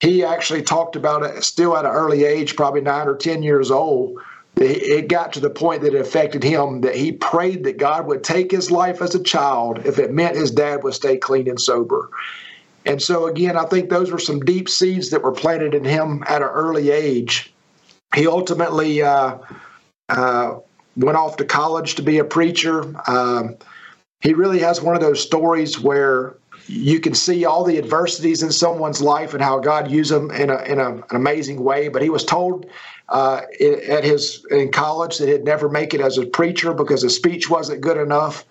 he 0.00 0.24
actually 0.24 0.62
talked 0.62 0.96
about 0.96 1.22
it 1.24 1.44
still 1.44 1.76
at 1.76 1.84
an 1.84 1.90
early 1.90 2.24
age, 2.24 2.56
probably 2.56 2.80
nine 2.80 3.06
or 3.06 3.16
10 3.16 3.42
years 3.42 3.70
old. 3.70 4.18
It 4.56 5.08
got 5.08 5.34
to 5.34 5.40
the 5.40 5.50
point 5.50 5.82
that 5.82 5.94
it 5.94 6.00
affected 6.00 6.42
him 6.42 6.80
that 6.80 6.96
he 6.96 7.12
prayed 7.12 7.64
that 7.64 7.76
God 7.76 8.06
would 8.06 8.24
take 8.24 8.50
his 8.50 8.70
life 8.70 9.02
as 9.02 9.14
a 9.14 9.22
child 9.22 9.84
if 9.84 9.98
it 9.98 10.10
meant 10.10 10.36
his 10.36 10.50
dad 10.50 10.82
would 10.82 10.94
stay 10.94 11.18
clean 11.18 11.50
and 11.50 11.60
sober. 11.60 12.08
And 12.86 13.00
so, 13.00 13.26
again, 13.26 13.58
I 13.58 13.66
think 13.66 13.90
those 13.90 14.10
were 14.10 14.18
some 14.18 14.40
deep 14.40 14.70
seeds 14.70 15.10
that 15.10 15.22
were 15.22 15.32
planted 15.32 15.74
in 15.74 15.84
him 15.84 16.24
at 16.26 16.40
an 16.40 16.48
early 16.48 16.90
age. 16.90 17.52
He 18.14 18.26
ultimately 18.26 19.02
uh, 19.02 19.36
uh, 20.08 20.54
went 21.00 21.16
off 21.16 21.36
to 21.38 21.44
college 21.44 21.94
to 21.96 22.02
be 22.02 22.18
a 22.18 22.24
preacher. 22.24 22.94
Um, 23.08 23.56
he 24.20 24.34
really 24.34 24.58
has 24.60 24.82
one 24.82 24.94
of 24.94 25.00
those 25.00 25.22
stories 25.22 25.80
where 25.80 26.36
you 26.66 27.00
can 27.00 27.14
see 27.14 27.44
all 27.44 27.64
the 27.64 27.78
adversities 27.78 28.42
in 28.42 28.52
someone's 28.52 29.00
life 29.00 29.34
and 29.34 29.42
how 29.42 29.58
God 29.58 29.90
used 29.90 30.12
them 30.12 30.30
in, 30.30 30.50
a, 30.50 30.62
in 30.62 30.78
a, 30.78 30.94
an 30.94 31.04
amazing 31.10 31.64
way. 31.64 31.88
But 31.88 32.02
he 32.02 32.10
was 32.10 32.24
told 32.24 32.66
uh, 33.08 33.42
at 33.88 34.04
his 34.04 34.44
in 34.50 34.70
college 34.70 35.18
that 35.18 35.28
he'd 35.28 35.44
never 35.44 35.68
make 35.68 35.94
it 35.94 36.00
as 36.00 36.18
a 36.18 36.26
preacher 36.26 36.72
because 36.72 37.02
his 37.02 37.16
speech 37.16 37.50
wasn't 37.50 37.80
good 37.80 37.96
enough. 37.96 38.44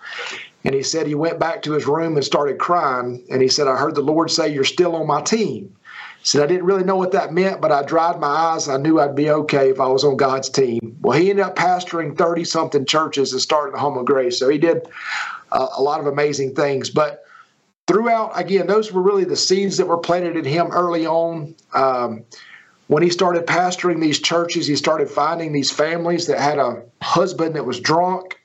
And 0.65 0.75
he 0.75 0.83
said 0.83 1.07
he 1.07 1.15
went 1.15 1.39
back 1.39 1.61
to 1.63 1.71
his 1.71 1.87
room 1.87 2.15
and 2.15 2.25
started 2.25 2.57
crying. 2.57 3.23
And 3.29 3.41
he 3.41 3.47
said, 3.47 3.67
I 3.67 3.77
heard 3.77 3.95
the 3.95 4.01
Lord 4.01 4.29
say, 4.31 4.49
You're 4.49 4.65
still 4.65 4.95
on 4.95 5.07
my 5.07 5.21
team. 5.21 5.73
Said, 6.21 6.43
I 6.43 6.47
didn't 6.47 6.65
really 6.65 6.83
know 6.83 6.97
what 6.97 7.13
that 7.13 7.33
meant, 7.33 7.61
but 7.61 7.71
I 7.71 7.83
dried 7.83 8.19
my 8.19 8.27
eyes. 8.27 8.67
I 8.67 8.77
knew 8.77 8.99
I'd 8.99 9.15
be 9.15 9.29
okay 9.29 9.69
if 9.69 9.79
I 9.79 9.88
was 9.88 10.03
on 10.03 10.17
God's 10.17 10.49
team. 10.49 10.97
Well, 11.01 11.17
he 11.17 11.29
ended 11.29 11.45
up 11.45 11.55
pastoring 11.55 12.17
30 12.17 12.43
something 12.43 12.85
churches 12.85 13.31
and 13.31 13.41
starting 13.41 13.73
the 13.73 13.79
Home 13.79 13.97
of 13.97 14.05
Grace. 14.05 14.38
So 14.38 14.49
he 14.49 14.57
did 14.57 14.88
uh, 15.51 15.67
a 15.77 15.81
lot 15.81 15.99
of 16.01 16.07
amazing 16.07 16.55
things. 16.55 16.89
But 16.89 17.23
throughout, 17.88 18.38
again, 18.38 18.67
those 18.67 18.91
were 18.91 19.01
really 19.01 19.23
the 19.23 19.38
seeds 19.38 19.77
that 19.77 19.88
were 19.88 19.97
planted 19.97 20.35
in 20.35 20.45
him 20.45 20.67
early 20.71 21.07
on. 21.07 21.55
Um, 21.73 22.25
when 22.88 23.01
he 23.01 23.09
started 23.09 23.45
pastoring 23.45 24.01
these 24.01 24.19
churches, 24.19 24.67
he 24.67 24.75
started 24.75 25.09
finding 25.09 25.53
these 25.53 25.71
families 25.71 26.27
that 26.27 26.39
had 26.39 26.57
a 26.57 26.83
husband 27.01 27.55
that 27.55 27.65
was 27.65 27.79
drunk 27.79 28.39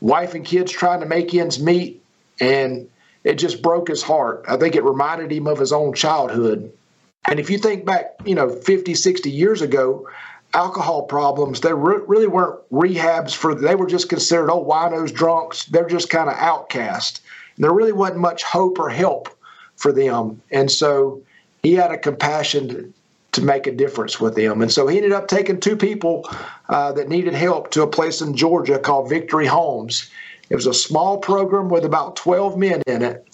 wife 0.00 0.34
and 0.34 0.44
kids 0.44 0.72
trying 0.72 1.00
to 1.00 1.06
make 1.06 1.34
ends 1.34 1.60
meet, 1.60 2.02
and 2.40 2.88
it 3.24 3.34
just 3.34 3.62
broke 3.62 3.88
his 3.88 4.02
heart. 4.02 4.44
I 4.48 4.56
think 4.56 4.74
it 4.74 4.84
reminded 4.84 5.32
him 5.32 5.46
of 5.46 5.58
his 5.58 5.72
own 5.72 5.94
childhood. 5.94 6.72
And 7.26 7.38
if 7.38 7.50
you 7.50 7.58
think 7.58 7.84
back, 7.84 8.14
you 8.24 8.34
know, 8.34 8.48
50, 8.48 8.94
60 8.94 9.30
years 9.30 9.60
ago, 9.60 10.08
alcohol 10.54 11.02
problems, 11.02 11.60
they 11.60 11.72
re- 11.72 12.02
really 12.06 12.26
weren't 12.26 12.58
rehabs 12.70 13.34
for. 13.34 13.54
They 13.54 13.74
were 13.74 13.86
just 13.86 14.08
considered 14.08 14.50
oh 14.50 14.64
winos, 14.64 15.12
drunks. 15.12 15.66
They're 15.66 15.88
just 15.88 16.10
kind 16.10 16.28
of 16.30 16.36
outcast. 16.36 17.20
And 17.56 17.64
there 17.64 17.72
really 17.72 17.92
wasn't 17.92 18.20
much 18.20 18.42
hope 18.44 18.78
or 18.78 18.88
help 18.88 19.28
for 19.76 19.92
them, 19.92 20.42
and 20.50 20.70
so 20.70 21.22
he 21.62 21.74
had 21.74 21.90
a 21.90 21.98
compassion 21.98 22.68
to, 22.68 22.92
to 23.32 23.42
make 23.42 23.66
a 23.66 23.72
difference 23.72 24.20
with 24.20 24.34
them. 24.34 24.62
And 24.62 24.72
so 24.72 24.86
he 24.86 24.96
ended 24.96 25.12
up 25.12 25.28
taking 25.28 25.60
two 25.60 25.76
people 25.76 26.28
uh, 26.68 26.92
that 26.92 27.08
needed 27.08 27.34
help 27.34 27.70
to 27.72 27.82
a 27.82 27.86
place 27.86 28.20
in 28.20 28.36
Georgia 28.36 28.78
called 28.78 29.08
Victory 29.08 29.46
Homes. 29.46 30.10
It 30.50 30.54
was 30.54 30.66
a 30.66 30.74
small 30.74 31.18
program 31.18 31.68
with 31.68 31.84
about 31.84 32.16
12 32.16 32.56
men 32.56 32.82
in 32.86 33.02
it. 33.02 33.28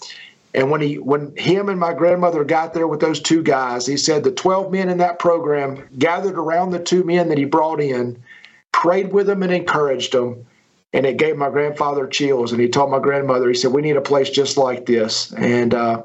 And 0.55 0.71
when 0.71 0.81
he 0.81 0.99
when 0.99 1.35
him 1.37 1.69
and 1.69 1.81
my 1.81 1.93
grandmother 1.93 2.45
got 2.45 2.75
there 2.75 2.87
with 2.87 3.01
those 3.01 3.21
two 3.21 3.43
guys, 3.43 3.87
he 3.87 3.97
said 3.97 4.23
the 4.23 4.31
12 4.31 4.71
men 4.71 4.89
in 4.89 4.99
that 4.99 5.19
program 5.19 5.89
gathered 5.99 6.39
around 6.39 6.71
the 6.71 6.79
two 6.79 7.03
men 7.03 7.29
that 7.29 7.39
he 7.39 7.45
brought 7.45 7.81
in, 7.81 8.23
prayed 8.71 9.13
with 9.13 9.27
them 9.27 9.43
and 9.43 9.53
encouraged 9.53 10.13
them. 10.13 10.47
And 10.93 11.05
it 11.05 11.17
gave 11.17 11.37
my 11.37 11.51
grandfather 11.51 12.07
chills. 12.07 12.53
And 12.53 12.61
he 12.61 12.69
told 12.69 12.89
my 12.89 13.01
grandmother, 13.01 13.49
he 13.49 13.55
said, 13.55 13.73
We 13.73 13.83
need 13.83 13.97
a 13.97 14.01
place 14.01 14.31
just 14.31 14.57
like 14.57 14.87
this. 14.87 15.33
And 15.33 15.75
uh, 15.75 16.05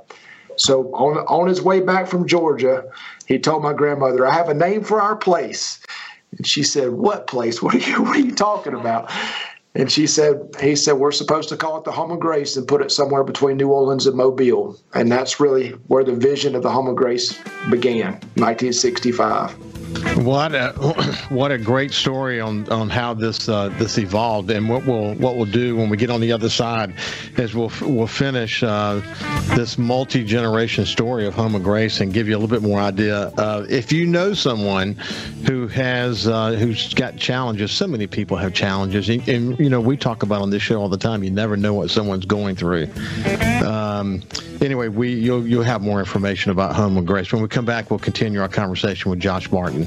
so 0.55 0.91
on, 0.93 1.17
on 1.27 1.47
his 1.47 1.61
way 1.61 1.79
back 1.79 2.07
from 2.07 2.27
Georgia, 2.27 2.85
he 3.27 3.37
told 3.37 3.61
my 3.61 3.73
grandmother, 3.73 4.25
I 4.25 4.33
have 4.33 4.49
a 4.49 4.55
name 4.55 4.83
for 4.83 4.99
our 4.99 5.15
place. 5.15 5.79
And 6.35 6.47
she 6.47 6.63
said, 6.63 6.89
What 6.89 7.27
place? 7.27 7.61
What 7.61 7.75
are 7.75 7.77
you, 7.77 8.01
what 8.01 8.17
are 8.17 8.19
you 8.19 8.33
talking 8.33 8.73
about? 8.73 9.11
And 9.75 9.91
she 9.91 10.07
said, 10.07 10.55
he 10.59 10.75
said, 10.75 10.93
we're 10.93 11.11
supposed 11.11 11.49
to 11.49 11.57
call 11.57 11.77
it 11.77 11.83
the 11.83 11.91
Home 11.91 12.11
of 12.11 12.19
Grace 12.19 12.57
and 12.57 12.67
put 12.67 12.81
it 12.81 12.91
somewhere 12.91 13.23
between 13.23 13.57
New 13.57 13.69
Orleans 13.69 14.07
and 14.07 14.17
Mobile. 14.17 14.79
And 14.93 15.11
that's 15.11 15.39
really 15.39 15.69
where 15.87 16.03
the 16.03 16.15
vision 16.15 16.55
of 16.55 16.63
the 16.63 16.71
Home 16.71 16.87
of 16.87 16.95
Grace 16.95 17.37
began, 17.69 18.13
1965. 18.35 19.68
What 20.15 20.53
a 20.53 20.73
what 21.29 21.51
a 21.51 21.57
great 21.57 21.91
story 21.91 22.39
on 22.39 22.69
on 22.69 22.89
how 22.89 23.13
this 23.13 23.47
uh, 23.47 23.69
this 23.69 23.97
evolved, 23.97 24.49
and 24.51 24.69
what 24.69 24.85
we'll 24.85 25.15
what 25.15 25.37
we'll 25.37 25.45
do 25.45 25.75
when 25.75 25.89
we 25.89 25.97
get 25.97 26.09
on 26.09 26.19
the 26.19 26.31
other 26.31 26.49
side 26.49 26.93
is 27.37 27.55
we'll 27.55 27.71
we'll 27.81 28.07
finish 28.07 28.61
uh, 28.61 29.01
this 29.55 29.77
multi 29.77 30.23
generation 30.23 30.85
story 30.85 31.25
of 31.25 31.33
Home 31.35 31.55
of 31.55 31.63
Grace 31.63 32.01
and 32.01 32.13
give 32.13 32.27
you 32.27 32.35
a 32.35 32.39
little 32.39 32.53
bit 32.53 32.67
more 32.67 32.79
idea. 32.79 33.27
Uh, 33.37 33.65
if 33.69 33.91
you 33.91 34.05
know 34.05 34.33
someone 34.33 34.93
who 35.47 35.67
has 35.67 36.27
uh, 36.27 36.51
who's 36.51 36.93
got 36.93 37.17
challenges, 37.17 37.71
so 37.71 37.87
many 37.87 38.05
people 38.05 38.35
have 38.37 38.53
challenges, 38.53 39.09
and, 39.09 39.27
and, 39.27 39.57
you 39.59 39.69
know 39.69 39.79
we 39.79 39.95
talk 39.95 40.23
about 40.23 40.41
on 40.41 40.49
this 40.49 40.61
show 40.61 40.79
all 40.81 40.89
the 40.89 40.97
time. 40.97 41.23
You 41.23 41.31
never 41.31 41.55
know 41.55 41.73
what 41.73 41.89
someone's 41.89 42.25
going 42.25 42.55
through. 42.55 42.89
Um, 43.65 44.21
anyway, 44.61 44.87
we 44.89 45.13
you'll 45.13 45.47
you'll 45.47 45.63
have 45.63 45.81
more 45.81 45.99
information 45.99 46.51
about 46.51 46.75
Home 46.75 46.97
of 46.97 47.05
Grace 47.05 47.31
when 47.31 47.41
we 47.41 47.47
come 47.47 47.65
back. 47.65 47.89
We'll 47.89 47.99
continue 47.99 48.41
our 48.41 48.49
conversation 48.49 49.09
with 49.09 49.19
Josh 49.19 49.47
Barton. 49.47 49.78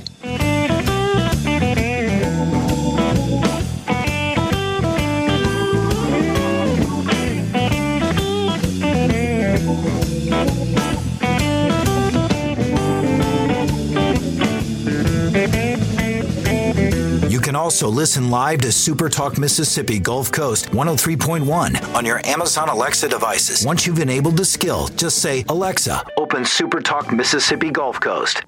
You 17.28 17.40
can 17.40 17.56
also 17.56 17.88
listen 17.88 18.30
live 18.30 18.60
to 18.60 18.72
Super 18.72 19.08
Talk 19.08 19.36
Mississippi 19.36 19.98
Gulf 19.98 20.32
Coast 20.32 20.66
103.1 20.70 21.94
on 21.94 22.04
your 22.06 22.20
Amazon 22.26 22.68
Alexa 22.68 23.08
devices. 23.08 23.66
Once 23.66 23.86
you've 23.86 23.98
enabled 23.98 24.36
the 24.36 24.44
skill, 24.44 24.88
just 24.96 25.18
say, 25.18 25.44
Alexa, 25.48 26.04
open 26.16 26.44
Super 26.44 26.80
Talk 26.80 27.12
Mississippi 27.12 27.70
Gulf 27.70 28.00
Coast. 28.00 28.44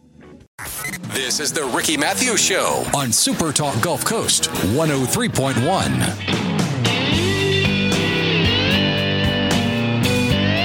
This 1.15 1.41
is 1.41 1.53
the 1.53 1.65
Ricky 1.65 1.97
Mathews 1.97 2.41
Show 2.41 2.85
on 2.95 3.11
Super 3.11 3.53
Talk 3.53 3.83
Gulf 3.83 4.05
Coast 4.05 4.45
103.1. 4.51 6.44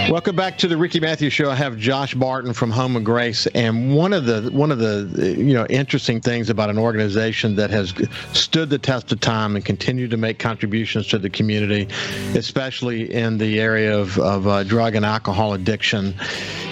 Welcome 0.10 0.36
back 0.36 0.58
to 0.58 0.68
the 0.68 0.76
Ricky 0.76 1.00
Mathews 1.00 1.34
Show. 1.34 1.52
I 1.52 1.56
have 1.56 1.78
Josh 1.78 2.16
Barton 2.16 2.52
from 2.52 2.72
Home 2.72 2.96
of 2.96 3.04
Grace, 3.04 3.46
and 3.54 3.96
one 3.96 4.12
of 4.12 4.26
the 4.26 4.50
one 4.52 4.72
of 4.72 4.80
the 4.80 5.36
you 5.38 5.54
know 5.54 5.68
interesting 5.68 6.20
things 6.20 6.50
about 6.50 6.72
an 6.72 6.80
organization 6.80 7.56
that 7.58 7.70
has 7.70 7.94
stood 8.34 8.72
the 8.72 8.80
test 8.80 9.12
of 9.12 9.20
time 9.20 9.56
and 9.56 9.64
continued 9.64 10.10
to 10.10 10.18
make 10.18 10.40
contributions 10.40 11.06
to 11.10 11.20
the 11.20 11.30
community, 11.30 11.88
especially 12.34 13.14
in 13.14 13.38
the 13.38 13.60
area 13.60 13.96
of, 13.96 14.18
of 14.18 14.48
uh, 14.48 14.64
drug 14.64 14.96
and 14.96 15.06
alcohol 15.06 15.54
addiction, 15.54 16.16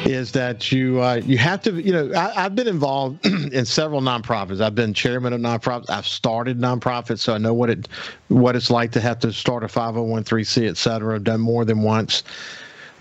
is 0.04 0.32
that 0.32 0.72
you 0.72 1.00
uh, 1.00 1.22
you 1.24 1.38
have 1.38 1.62
to 1.62 1.80
you 1.80 1.92
know 1.92 2.12
I, 2.16 2.42
have 2.42 2.56
been 2.56 2.68
involved 2.68 3.24
in 3.54 3.66
several 3.66 4.02
nonprofits. 4.02 4.62
I've 4.62 4.74
been 4.74 4.96
chairman 4.96 5.32
of 5.32 5.42
nonprofits. 5.42 5.92
I've 5.92 6.08
started 6.08 6.60
nonprofits, 6.60 7.20
so 7.20 7.36
I 7.36 7.38
know 7.38 7.54
what 7.54 7.70
it 7.70 7.88
what 8.30 8.56
it's 8.56 8.72
like 8.72 8.92
to 8.94 9.00
have 9.00 9.20
to 9.20 9.32
start 9.32 9.64
a 9.64 9.68
five 9.68 9.94
hundred 9.94 10.08
one 10.08 10.24
three 10.24 10.44
c 10.44 10.66
et 10.66 10.78
cetera. 10.78 11.14
I've 11.14 11.24
done 11.24 11.42
more 11.42 11.66
than 11.66 11.84
once. 11.84 12.24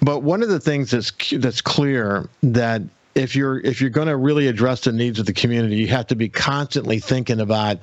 But 0.07 0.23
one 0.23 0.45
of 0.45 0.49
the 0.49 0.61
things 0.61 0.93
that's 0.93 1.11
that's 1.33 1.61
clear 1.61 2.29
that 2.45 2.81
if 3.17 3.35
you're 3.35 3.59
if 3.59 3.81
you're 3.81 3.91
going 3.91 4.07
to 4.07 4.17
really 4.17 4.47
address 4.47 4.83
the 4.83 4.93
needs 4.93 5.19
of 5.19 5.27
the 5.27 5.33
community, 5.33 5.75
you 5.75 5.89
have 5.89 6.07
to 6.07 6.15
be 6.15 6.29
constantly 6.29 7.01
thinking 7.01 7.41
about 7.41 7.81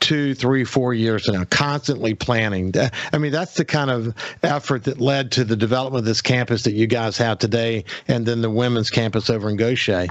two, 0.00 0.34
three, 0.34 0.64
four 0.64 0.92
years 0.92 1.28
now, 1.28 1.44
constantly 1.44 2.12
planning. 2.12 2.74
I 3.12 3.18
mean, 3.18 3.30
that's 3.30 3.54
the 3.54 3.64
kind 3.64 3.88
of 3.88 4.16
effort 4.42 4.82
that 4.84 5.00
led 5.00 5.30
to 5.32 5.44
the 5.44 5.54
development 5.54 6.00
of 6.00 6.06
this 6.06 6.20
campus 6.20 6.64
that 6.64 6.72
you 6.72 6.88
guys 6.88 7.16
have 7.18 7.38
today, 7.38 7.84
and 8.08 8.26
then 8.26 8.42
the 8.42 8.50
women's 8.50 8.90
campus 8.90 9.30
over 9.30 9.48
in 9.48 9.56
Gautier. 9.56 10.08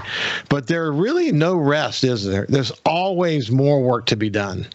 But 0.48 0.66
there 0.66 0.90
really 0.90 1.30
no 1.30 1.56
rest, 1.56 2.04
is 2.04 2.24
there? 2.24 2.46
There's 2.48 2.72
always 2.86 3.50
more 3.50 3.82
work 3.82 4.06
to 4.06 4.16
be 4.16 4.30
done. 4.30 4.66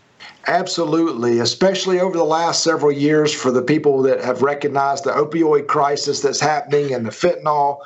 Absolutely, 0.48 1.40
especially 1.40 2.00
over 2.00 2.18
the 2.18 2.24
last 2.24 2.64
several 2.64 2.92
years 2.92 3.34
for 3.34 3.52
the 3.52 3.62
people 3.62 4.02
that 4.04 4.24
have 4.24 4.42
recognized 4.42 5.04
the 5.04 5.12
opioid 5.12 5.68
crisis 5.68 6.22
that's 6.22 6.40
happening 6.40 6.94
and 6.94 7.06
the 7.06 7.12
fentanyl. 7.12 7.80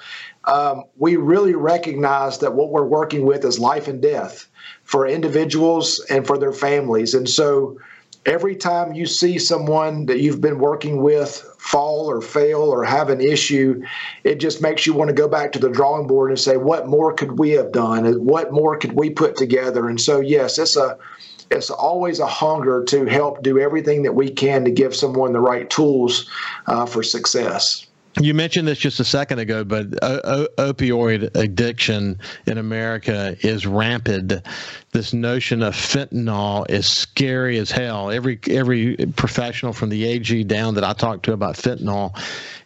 Um, 0.46 0.84
we 0.98 1.16
really 1.16 1.56
recognize 1.56 2.38
that 2.40 2.54
what 2.54 2.70
we're 2.70 2.86
working 2.86 3.26
with 3.26 3.44
is 3.44 3.60
life 3.60 3.88
and 3.88 4.02
death 4.02 4.48
for 4.84 5.08
individuals 5.08 6.00
and 6.10 6.28
for 6.28 6.38
their 6.38 6.54
families. 6.54 7.14
And 7.14 7.28
so 7.28 7.80
every 8.26 8.56
time 8.56 8.94
you 8.94 9.06
see 9.06 9.40
someone 9.40 10.06
that 10.06 10.20
you've 10.20 10.42
been 10.42 10.60
working 10.60 11.02
with 11.02 11.46
fall 11.58 12.10
or 12.10 12.22
fail 12.22 12.62
or 12.62 12.84
have 12.84 13.10
an 13.10 13.20
issue, 13.20 13.82
it 14.24 14.36
just 14.36 14.62
makes 14.62 14.86
you 14.86 14.94
want 14.94 15.10
to 15.10 15.16
go 15.16 15.28
back 15.28 15.52
to 15.54 15.60
the 15.60 15.70
drawing 15.70 16.08
board 16.08 16.30
and 16.30 16.40
say, 16.40 16.58
what 16.58 16.88
more 16.88 17.14
could 17.14 17.40
we 17.40 17.52
have 17.52 17.72
done? 17.72 18.06
What 18.24 18.54
more 18.54 18.78
could 18.78 18.94
we 18.94 19.10
put 19.10 19.36
together? 19.36 19.90
And 19.90 20.00
so, 20.00 20.20
yes, 20.20 20.58
it's 20.58 20.78
a 20.78 20.98
it's 21.54 21.70
always 21.70 22.20
a 22.20 22.28
hunger 22.28 22.84
to 22.86 23.06
help 23.06 23.44
do 23.44 23.60
everything 23.60 24.04
that 24.04 24.14
we 24.14 24.30
can 24.30 24.66
to 24.66 24.72
give 24.72 24.96
someone 24.96 25.34
the 25.34 25.40
right 25.40 25.70
tools 25.70 26.30
uh, 26.68 26.86
for 26.86 27.04
success. 27.04 27.88
You 28.20 28.36
mentioned 28.36 28.68
this 28.68 28.78
just 28.78 29.00
a 29.00 29.04
second 29.04 29.40
ago, 29.40 29.64
but 29.64 29.88
o- 30.04 30.48
opioid 30.60 31.36
addiction 31.36 32.20
in 32.46 32.60
America 32.60 33.36
is 33.40 33.66
rampant. 33.66 34.34
This 34.92 35.14
notion 35.14 35.64
of 35.64 35.74
fentanyl 35.74 36.70
is 36.70 36.86
scary 36.88 37.58
as 37.58 37.72
hell. 37.72 38.12
Every 38.12 38.40
every 38.52 38.98
professional 39.16 39.74
from 39.74 39.90
the 39.90 40.06
AG 40.06 40.44
down 40.44 40.76
that 40.76 40.84
I 40.84 40.94
talk 40.94 41.24
to 41.24 41.34
about 41.34 41.56
fentanyl, 41.56 42.16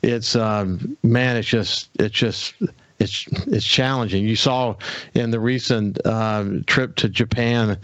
it's 0.02 0.36
um, 0.36 0.98
man, 1.02 1.38
it's 1.38 1.48
just 1.48 1.92
it's 1.98 2.14
just 2.14 2.54
it's 3.00 3.28
it's 3.48 3.66
challenging. 3.66 4.26
You 4.26 4.36
saw 4.36 4.76
in 5.14 5.32
the 5.32 5.40
recent 5.40 6.00
uh, 6.06 6.46
trip 6.66 6.96
to 6.98 7.10
Japan, 7.10 7.78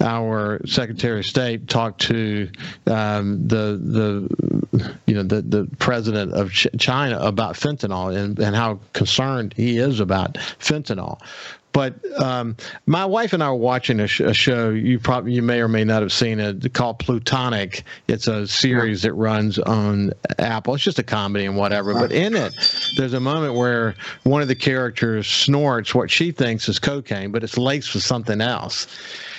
our 0.00 0.60
Secretary 0.66 1.20
of 1.20 1.26
State 1.26 1.68
talked 1.68 2.02
to 2.02 2.50
um, 2.86 3.48
the 3.48 3.80
the 3.82 4.96
you 5.06 5.14
know 5.14 5.22
the 5.22 5.40
the 5.42 5.68
president 5.78 6.32
of 6.32 6.52
Ch- 6.52 6.68
China 6.78 7.18
about 7.18 7.54
fentanyl 7.54 8.14
and, 8.14 8.38
and 8.38 8.54
how 8.54 8.80
concerned 8.92 9.54
he 9.56 9.78
is 9.78 10.00
about 10.00 10.34
fentanyl. 10.34 11.18
But 11.78 12.20
um, 12.20 12.56
my 12.86 13.04
wife 13.06 13.32
and 13.32 13.40
I 13.40 13.50
were 13.50 13.54
watching 13.54 14.00
a, 14.00 14.08
sh- 14.08 14.18
a, 14.18 14.34
show. 14.34 14.70
You 14.70 14.98
probably 14.98 15.32
you 15.32 15.42
may 15.42 15.60
or 15.60 15.68
may 15.68 15.84
not 15.84 16.02
have 16.02 16.12
seen 16.12 16.40
it 16.40 16.74
called 16.74 16.98
Platonic. 16.98 17.84
It's 18.08 18.26
a 18.26 18.48
series 18.48 19.02
that 19.02 19.12
runs 19.12 19.60
on 19.60 20.12
Apple. 20.40 20.74
It's 20.74 20.82
just 20.82 20.98
a 20.98 21.04
comedy 21.04 21.46
and 21.46 21.56
whatever. 21.56 21.94
But 21.94 22.10
in 22.10 22.34
it, 22.34 22.52
there's 22.96 23.12
a 23.12 23.20
moment 23.20 23.54
where 23.54 23.94
one 24.24 24.42
of 24.42 24.48
the 24.48 24.56
characters 24.56 25.28
snorts 25.28 25.94
what 25.94 26.10
she 26.10 26.32
thinks 26.32 26.68
is 26.68 26.80
cocaine, 26.80 27.30
but 27.30 27.44
it's 27.44 27.56
laced 27.56 27.94
with 27.94 28.02
something 28.02 28.40
else. 28.40 28.88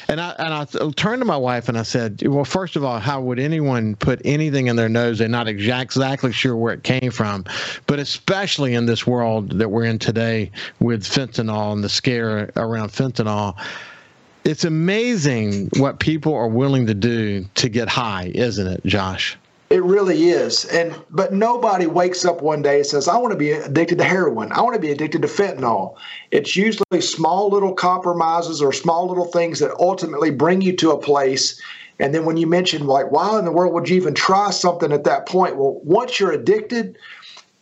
And 0.10 0.20
I 0.20 0.32
and 0.40 0.54
I 0.54 0.66
turned 0.96 1.22
to 1.22 1.26
my 1.26 1.38
wife 1.38 1.70
and 1.70 1.78
I 1.78 1.84
said, 1.84 2.26
"Well, 2.26 2.44
first 2.44 2.76
of 2.76 2.84
all, 2.84 3.00
how 3.00 3.22
would 3.22 3.38
anyone 3.38 3.96
put 3.96 4.20
anything 4.26 4.66
in 4.66 4.76
their 4.76 4.90
nose? 4.90 5.20
They're 5.20 5.28
not 5.28 5.48
exactly 5.48 6.32
sure 6.32 6.56
where 6.56 6.74
it 6.74 6.84
came 6.84 7.12
from, 7.12 7.46
but 7.86 8.00
especially 8.00 8.74
in 8.74 8.88
this 8.88 9.06
world 9.06 9.60
that 9.60 9.70
we're 9.70 9.86
in 9.86 10.00
today 10.00 10.50
with 10.80 11.04
fentanyl 11.04 11.74
and 11.74 11.84
the 11.84 11.90
scare 11.90 12.52
around 12.56 12.90
fentanyl." 12.90 13.56
It's 14.46 14.64
amazing 14.64 15.70
what 15.78 16.00
people 16.00 16.34
are 16.34 16.48
willing 16.48 16.88
to 16.88 16.96
do 16.96 17.46
to 17.56 17.70
get 17.70 17.88
high, 17.88 18.32
isn't 18.34 18.66
it, 18.66 18.84
Josh? 18.88 19.38
It 19.70 19.84
really 19.84 20.30
is. 20.30 20.66
And 20.66 21.00
but 21.12 21.32
nobody 21.32 21.86
wakes 21.86 22.26
up 22.26 22.42
one 22.42 22.64
day 22.64 22.78
and 22.78 22.86
says, 22.86 23.08
I 23.08 23.18
want 23.18 23.34
to 23.34 23.38
be 23.38 23.52
addicted 23.52 24.00
to 24.00 24.04
heroin. 24.04 24.52
I 24.52 24.62
want 24.62 24.74
to 24.74 24.82
be 24.82 24.92
addicted 24.92 25.22
to 25.22 25.28
fentanyl. 25.28 25.96
It's 26.32 26.56
usually 26.56 27.02
small 27.02 27.50
little 27.50 27.74
compromises 27.74 28.62
or 28.62 28.74
small 28.74 29.08
little 29.08 29.26
things 29.26 29.60
that 29.60 29.72
ultimately 29.80 30.32
bring 30.32 30.62
you 30.62 30.76
to 30.78 30.92
a 30.92 30.98
place. 30.98 31.62
And 32.00 32.16
then 32.16 32.26
when 32.26 32.38
you 32.38 32.48
mention 32.48 32.88
like, 32.88 33.12
why 33.12 33.38
in 33.38 33.46
the 33.46 33.52
world 33.52 33.74
would 33.74 33.90
you 33.90 33.98
even 33.98 34.16
try 34.16 34.50
something 34.50 34.92
at 34.92 35.04
that 35.04 35.28
point? 35.28 35.58
Well, 35.58 35.80
once 35.84 36.20
you're 36.20 36.32
addicted, 36.32 36.98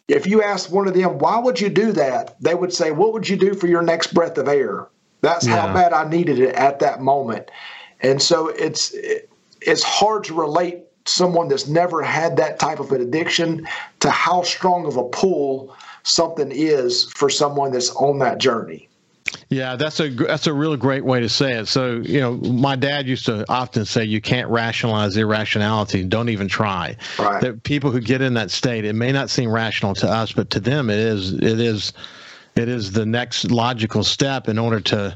if 0.07 0.25
you 0.25 0.41
ask 0.41 0.71
one 0.71 0.87
of 0.87 0.93
them, 0.93 1.17
why 1.17 1.37
would 1.37 1.59
you 1.59 1.69
do 1.69 1.91
that? 1.93 2.41
They 2.41 2.55
would 2.55 2.71
say, 2.73 2.91
What 2.91 3.11
would 3.13 3.27
you 3.27 3.35
do 3.35 3.53
for 3.53 3.67
your 3.67 3.81
next 3.81 4.13
breath 4.13 4.37
of 4.37 4.47
air? 4.47 4.87
That's 5.21 5.45
yeah. 5.45 5.67
how 5.67 5.73
bad 5.73 5.91
I 5.91 6.07
needed 6.07 6.39
it 6.39 6.55
at 6.55 6.79
that 6.79 7.01
moment. 7.01 7.51
And 7.99 8.21
so 8.21 8.47
it's 8.47 8.95
it's 9.61 9.83
hard 9.83 10.23
to 10.25 10.33
relate 10.33 10.86
someone 11.07 11.47
that's 11.47 11.67
never 11.67 12.01
had 12.01 12.37
that 12.37 12.59
type 12.59 12.79
of 12.79 12.91
an 12.91 13.01
addiction 13.01 13.67
to 13.99 14.09
how 14.09 14.41
strong 14.41 14.85
of 14.85 14.97
a 14.97 15.03
pull 15.05 15.75
something 16.03 16.51
is 16.51 17.05
for 17.11 17.29
someone 17.29 17.71
that's 17.71 17.89
on 17.91 18.19
that 18.19 18.37
journey. 18.37 18.87
Yeah, 19.49 19.75
that's 19.75 19.99
a 19.99 20.09
that's 20.09 20.47
a 20.47 20.53
really 20.53 20.77
great 20.77 21.03
way 21.03 21.19
to 21.19 21.29
say 21.29 21.53
it. 21.53 21.67
So, 21.67 21.97
you 21.97 22.19
know, 22.19 22.33
my 22.35 22.75
dad 22.75 23.07
used 23.07 23.25
to 23.25 23.45
often 23.49 23.85
say 23.85 24.03
you 24.03 24.21
can't 24.21 24.49
rationalize 24.49 25.15
irrationality. 25.17 26.03
Don't 26.03 26.29
even 26.29 26.47
try. 26.47 26.95
Right. 27.19 27.41
That 27.41 27.63
people 27.63 27.91
who 27.91 27.99
get 27.99 28.21
in 28.21 28.33
that 28.35 28.51
state, 28.51 28.85
it 28.85 28.93
may 28.93 29.11
not 29.11 29.29
seem 29.29 29.51
rational 29.51 29.93
to 29.95 30.09
us, 30.09 30.31
but 30.31 30.49
to 30.51 30.59
them, 30.59 30.89
it 30.89 30.99
is. 30.99 31.33
It 31.33 31.59
is. 31.59 31.93
It 32.55 32.69
is 32.69 32.91
the 32.91 33.05
next 33.05 33.51
logical 33.51 34.03
step 34.03 34.49
in 34.49 34.57
order 34.57 34.79
to 34.79 35.15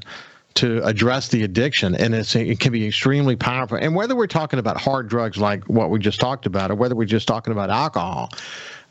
to 0.55 0.83
address 0.85 1.29
the 1.29 1.43
addiction 1.43 1.95
and 1.95 2.13
it 2.13 2.59
can 2.59 2.71
be 2.71 2.87
extremely 2.87 3.35
powerful. 3.35 3.77
And 3.77 3.95
whether 3.95 4.15
we're 4.15 4.27
talking 4.27 4.59
about 4.59 4.79
hard 4.79 5.07
drugs 5.07 5.37
like 5.37 5.63
what 5.65 5.89
we 5.89 5.99
just 5.99 6.19
talked 6.19 6.45
about 6.45 6.71
or 6.71 6.75
whether 6.75 6.95
we're 6.95 7.05
just 7.05 7.27
talking 7.27 7.51
about 7.51 7.69
alcohol 7.69 8.31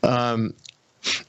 um, 0.03 0.53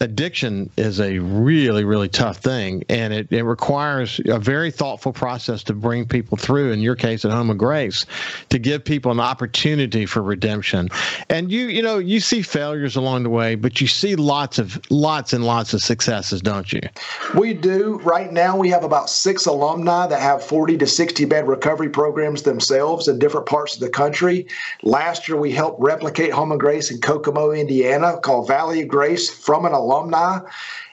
addiction 0.00 0.70
is 0.76 1.00
a 1.00 1.18
really 1.18 1.84
really 1.84 2.08
tough 2.08 2.38
thing 2.38 2.84
and 2.88 3.12
it, 3.12 3.30
it 3.30 3.42
requires 3.42 4.20
a 4.26 4.38
very 4.38 4.70
thoughtful 4.70 5.12
process 5.12 5.62
to 5.62 5.72
bring 5.72 6.06
people 6.06 6.36
through 6.36 6.72
in 6.72 6.80
your 6.80 6.96
case 6.96 7.24
at 7.24 7.30
home 7.30 7.50
of 7.50 7.58
grace 7.58 8.04
to 8.50 8.58
give 8.58 8.84
people 8.84 9.10
an 9.10 9.20
opportunity 9.20 10.06
for 10.06 10.22
redemption. 10.22 10.88
And 11.30 11.50
you 11.50 11.66
you 11.66 11.82
know 11.82 11.98
you 11.98 12.20
see 12.20 12.42
failures 12.42 12.96
along 12.96 13.22
the 13.22 13.30
way 13.30 13.54
but 13.54 13.80
you 13.80 13.86
see 13.86 14.16
lots 14.16 14.58
of 14.58 14.80
lots 14.90 15.32
and 15.32 15.44
lots 15.44 15.72
of 15.74 15.82
successes 15.82 16.40
don't 16.40 16.72
you? 16.72 16.80
We 17.34 17.54
do. 17.54 18.00
Right 18.04 18.32
now 18.32 18.56
we 18.56 18.68
have 18.70 18.84
about 18.84 19.08
six 19.08 19.46
alumni 19.46 20.06
that 20.06 20.20
have 20.20 20.44
40 20.44 20.78
to 20.78 20.86
60 20.86 21.24
bed 21.24 21.48
recovery 21.48 21.88
programs 21.88 22.42
themselves 22.42 23.08
in 23.08 23.18
different 23.18 23.46
parts 23.46 23.74
of 23.74 23.80
the 23.80 23.90
country. 23.90 24.46
Last 24.82 25.28
year 25.28 25.38
we 25.38 25.52
helped 25.52 25.80
replicate 25.80 26.32
home 26.32 26.52
of 26.52 26.58
grace 26.58 26.90
in 26.90 27.00
kokomo 27.00 27.52
indiana 27.52 28.18
called 28.22 28.48
valley 28.48 28.82
of 28.82 28.88
grace 28.88 29.30
from 29.30 29.61
from 29.62 29.72
an 29.72 29.78
alumni. 29.78 30.40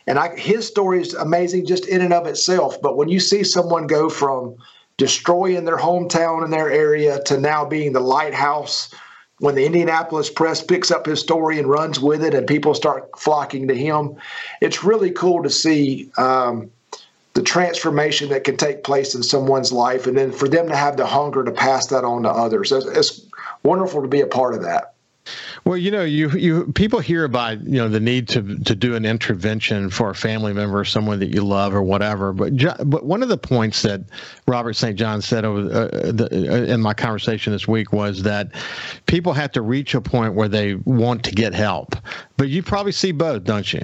And 0.07 0.19
I, 0.19 0.35
his 0.35 0.67
story 0.67 1.01
is 1.01 1.13
amazing 1.13 1.65
just 1.65 1.87
in 1.87 2.01
and 2.01 2.13
of 2.13 2.27
itself. 2.27 2.81
But 2.81 2.97
when 2.97 3.09
you 3.09 3.19
see 3.19 3.43
someone 3.43 3.87
go 3.87 4.09
from 4.09 4.55
destroying 4.97 5.65
their 5.65 5.77
hometown 5.77 6.43
and 6.43 6.51
their 6.51 6.71
area 6.71 7.21
to 7.23 7.39
now 7.39 7.65
being 7.65 7.93
the 7.93 7.99
lighthouse, 7.99 8.93
when 9.39 9.55
the 9.55 9.65
Indianapolis 9.65 10.29
press 10.29 10.61
picks 10.61 10.91
up 10.91 11.05
his 11.05 11.19
story 11.19 11.57
and 11.57 11.69
runs 11.69 11.99
with 11.99 12.23
it 12.23 12.33
and 12.33 12.45
people 12.45 12.73
start 12.73 13.09
flocking 13.17 13.67
to 13.69 13.75
him, 13.75 14.15
it's 14.61 14.83
really 14.83 15.11
cool 15.11 15.41
to 15.43 15.49
see 15.49 16.11
um, 16.17 16.69
the 17.33 17.41
transformation 17.41 18.29
that 18.29 18.43
can 18.43 18.57
take 18.57 18.83
place 18.83 19.15
in 19.15 19.23
someone's 19.23 19.71
life. 19.71 20.07
And 20.07 20.17
then 20.17 20.31
for 20.31 20.49
them 20.49 20.67
to 20.67 20.75
have 20.75 20.97
the 20.97 21.05
hunger 21.05 21.43
to 21.43 21.51
pass 21.51 21.87
that 21.87 22.03
on 22.03 22.23
to 22.23 22.29
others. 22.29 22.71
It's, 22.71 22.85
it's 22.85 23.25
wonderful 23.63 24.01
to 24.01 24.07
be 24.07 24.21
a 24.21 24.27
part 24.27 24.53
of 24.53 24.63
that. 24.63 24.95
Well, 25.65 25.77
you 25.77 25.91
know, 25.91 26.03
you 26.03 26.29
you 26.31 26.71
people 26.73 26.99
hear 26.99 27.23
about 27.23 27.63
you 27.63 27.77
know 27.77 27.89
the 27.89 27.99
need 27.99 28.27
to 28.29 28.57
to 28.59 28.75
do 28.75 28.95
an 28.95 29.05
intervention 29.05 29.89
for 29.89 30.09
a 30.09 30.15
family 30.15 30.53
member, 30.53 30.79
or 30.79 30.85
someone 30.85 31.19
that 31.19 31.33
you 31.33 31.43
love, 31.43 31.73
or 31.73 31.81
whatever. 31.81 32.33
But 32.33 32.53
but 32.89 33.05
one 33.05 33.21
of 33.21 33.29
the 33.29 33.37
points 33.37 33.81
that 33.83 34.01
Robert 34.47 34.73
St. 34.73 34.97
John 34.97 35.21
said 35.21 35.45
over 35.45 35.59
uh, 35.59 36.11
the, 36.11 36.27
uh, 36.31 36.73
in 36.73 36.81
my 36.81 36.93
conversation 36.93 37.53
this 37.53 37.67
week 37.67 37.91
was 37.91 38.23
that 38.23 38.53
people 39.05 39.33
have 39.33 39.51
to 39.51 39.61
reach 39.61 39.93
a 39.95 40.01
point 40.01 40.33
where 40.33 40.47
they 40.47 40.75
want 40.75 41.23
to 41.25 41.31
get 41.31 41.53
help. 41.53 41.95
But 42.37 42.49
you 42.49 42.63
probably 42.63 42.91
see 42.91 43.11
both, 43.11 43.43
don't 43.43 43.71
you? 43.71 43.81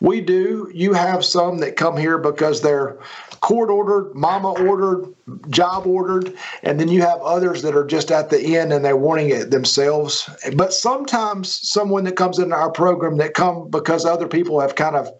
We 0.00 0.22
do. 0.22 0.70
You 0.72 0.94
have 0.94 1.24
some 1.24 1.58
that 1.58 1.76
come 1.76 1.96
here 1.96 2.16
because 2.16 2.62
they're 2.62 2.98
court 3.40 3.70
ordered, 3.70 4.14
mama 4.14 4.52
ordered, 4.52 5.14
job 5.48 5.86
ordered, 5.86 6.34
and 6.62 6.78
then 6.78 6.88
you 6.88 7.02
have 7.02 7.20
others 7.20 7.62
that 7.62 7.74
are 7.74 7.84
just 7.84 8.10
at 8.10 8.30
the 8.30 8.56
end 8.56 8.72
and 8.72 8.84
they're 8.84 8.96
wanting 8.96 9.30
it 9.30 9.50
themselves. 9.50 10.28
But 10.54 10.72
sometimes 10.72 11.68
someone 11.68 12.04
that 12.04 12.16
comes 12.16 12.38
into 12.38 12.54
our 12.54 12.70
program 12.70 13.16
that 13.18 13.34
come 13.34 13.68
because 13.70 14.04
other 14.04 14.28
people 14.28 14.60
have 14.60 14.74
kind 14.74 14.96
of 14.96 15.10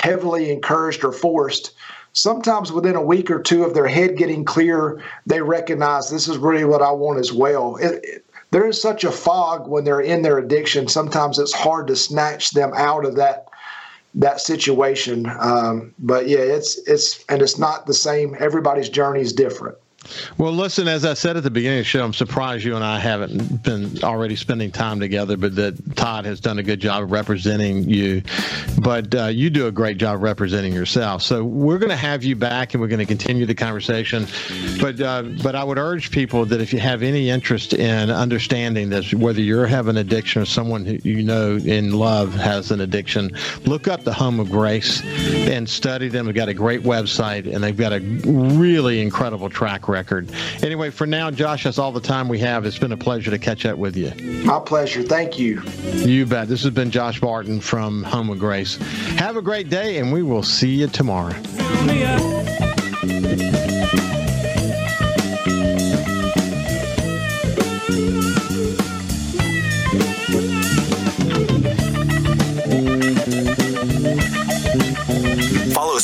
heavily 0.00 0.50
encouraged 0.50 1.04
or 1.04 1.12
forced. 1.12 1.72
Sometimes 2.12 2.70
within 2.70 2.94
a 2.94 3.02
week 3.02 3.30
or 3.30 3.40
two 3.40 3.64
of 3.64 3.74
their 3.74 3.88
head 3.88 4.16
getting 4.16 4.44
clear, 4.44 5.02
they 5.26 5.40
recognize 5.40 6.10
this 6.10 6.28
is 6.28 6.38
really 6.38 6.64
what 6.64 6.82
I 6.82 6.92
want 6.92 7.18
as 7.18 7.32
well. 7.32 7.76
It, 7.76 8.00
it, 8.04 8.26
there 8.50 8.68
is 8.68 8.80
such 8.80 9.02
a 9.02 9.10
fog 9.10 9.66
when 9.66 9.82
they're 9.82 10.00
in 10.00 10.22
their 10.22 10.38
addiction. 10.38 10.86
Sometimes 10.86 11.40
it's 11.40 11.52
hard 11.52 11.88
to 11.88 11.96
snatch 11.96 12.50
them 12.50 12.72
out 12.76 13.04
of 13.04 13.16
that 13.16 13.48
that 14.14 14.40
situation. 14.40 15.26
Um, 15.38 15.94
but 15.98 16.28
yeah, 16.28 16.38
it's 16.38 16.78
it's 16.88 17.24
and 17.28 17.42
it's 17.42 17.58
not 17.58 17.86
the 17.86 17.94
same. 17.94 18.36
Everybody's 18.38 18.88
journey 18.88 19.20
is 19.20 19.32
different. 19.32 19.76
Well, 20.38 20.52
listen, 20.52 20.88
as 20.88 21.04
I 21.04 21.14
said 21.14 21.36
at 21.36 21.42
the 21.42 21.50
beginning 21.50 21.78
of 21.78 21.84
the 21.84 21.88
show, 21.88 22.04
I'm 22.04 22.12
surprised 22.12 22.64
you 22.64 22.74
and 22.74 22.84
I 22.84 22.98
haven't 22.98 23.62
been 23.62 24.02
already 24.02 24.36
spending 24.36 24.70
time 24.70 25.00
together, 25.00 25.36
but 25.36 25.54
that 25.56 25.96
Todd 25.96 26.24
has 26.24 26.40
done 26.40 26.58
a 26.58 26.62
good 26.62 26.80
job 26.80 27.02
of 27.02 27.10
representing 27.10 27.88
you. 27.88 28.22
But 28.80 29.14
uh, 29.14 29.26
you 29.26 29.50
do 29.50 29.66
a 29.66 29.72
great 29.72 29.98
job 29.98 30.22
representing 30.22 30.72
yourself. 30.72 31.22
So 31.22 31.44
we're 31.44 31.78
going 31.78 31.90
to 31.90 31.96
have 31.96 32.24
you 32.24 32.36
back 32.36 32.74
and 32.74 32.80
we're 32.80 32.88
going 32.88 33.00
to 33.00 33.06
continue 33.06 33.46
the 33.46 33.54
conversation. 33.54 34.26
But 34.80 35.00
uh, 35.00 35.22
but 35.42 35.54
I 35.54 35.64
would 35.64 35.78
urge 35.78 36.10
people 36.10 36.44
that 36.46 36.60
if 36.60 36.72
you 36.72 36.80
have 36.80 37.02
any 37.02 37.30
interest 37.30 37.72
in 37.72 38.10
understanding 38.10 38.90
this, 38.90 39.14
whether 39.14 39.40
you're 39.40 39.66
having 39.66 39.96
addiction 39.96 40.42
or 40.42 40.46
someone 40.46 40.84
who 40.84 40.98
you 41.02 41.22
know 41.22 41.56
in 41.56 41.92
love 41.92 42.34
has 42.34 42.70
an 42.70 42.80
addiction, 42.80 43.30
look 43.64 43.88
up 43.88 44.04
the 44.04 44.12
Home 44.12 44.40
of 44.40 44.50
Grace 44.50 45.02
and 45.04 45.68
study 45.68 46.08
them. 46.08 46.26
They've 46.26 46.34
got 46.34 46.48
a 46.48 46.54
great 46.54 46.82
website 46.82 47.52
and 47.52 47.62
they've 47.62 47.76
got 47.76 47.92
a 47.92 48.00
really 48.00 49.00
incredible 49.00 49.48
track 49.48 49.88
record 49.88 49.93
record. 49.94 50.30
Anyway, 50.62 50.90
for 50.90 51.06
now, 51.06 51.30
Josh, 51.30 51.64
that's 51.64 51.78
all 51.78 51.92
the 51.92 52.00
time 52.00 52.28
we 52.28 52.40
have. 52.40 52.66
It's 52.66 52.78
been 52.78 52.92
a 52.92 52.96
pleasure 52.96 53.30
to 53.30 53.38
catch 53.38 53.64
up 53.64 53.78
with 53.78 53.96
you. 53.96 54.12
My 54.44 54.58
pleasure. 54.58 55.02
Thank 55.02 55.38
you. 55.38 55.62
You 55.94 56.26
bet. 56.26 56.48
This 56.48 56.62
has 56.64 56.72
been 56.72 56.90
Josh 56.90 57.20
Barton 57.20 57.60
from 57.60 58.02
Home 58.02 58.28
of 58.28 58.38
Grace. 58.38 58.76
Have 59.16 59.36
a 59.36 59.42
great 59.42 59.70
day, 59.70 59.98
and 59.98 60.12
we 60.12 60.22
will 60.22 60.42
see 60.42 60.74
you 60.74 60.88
tomorrow. 60.88 61.34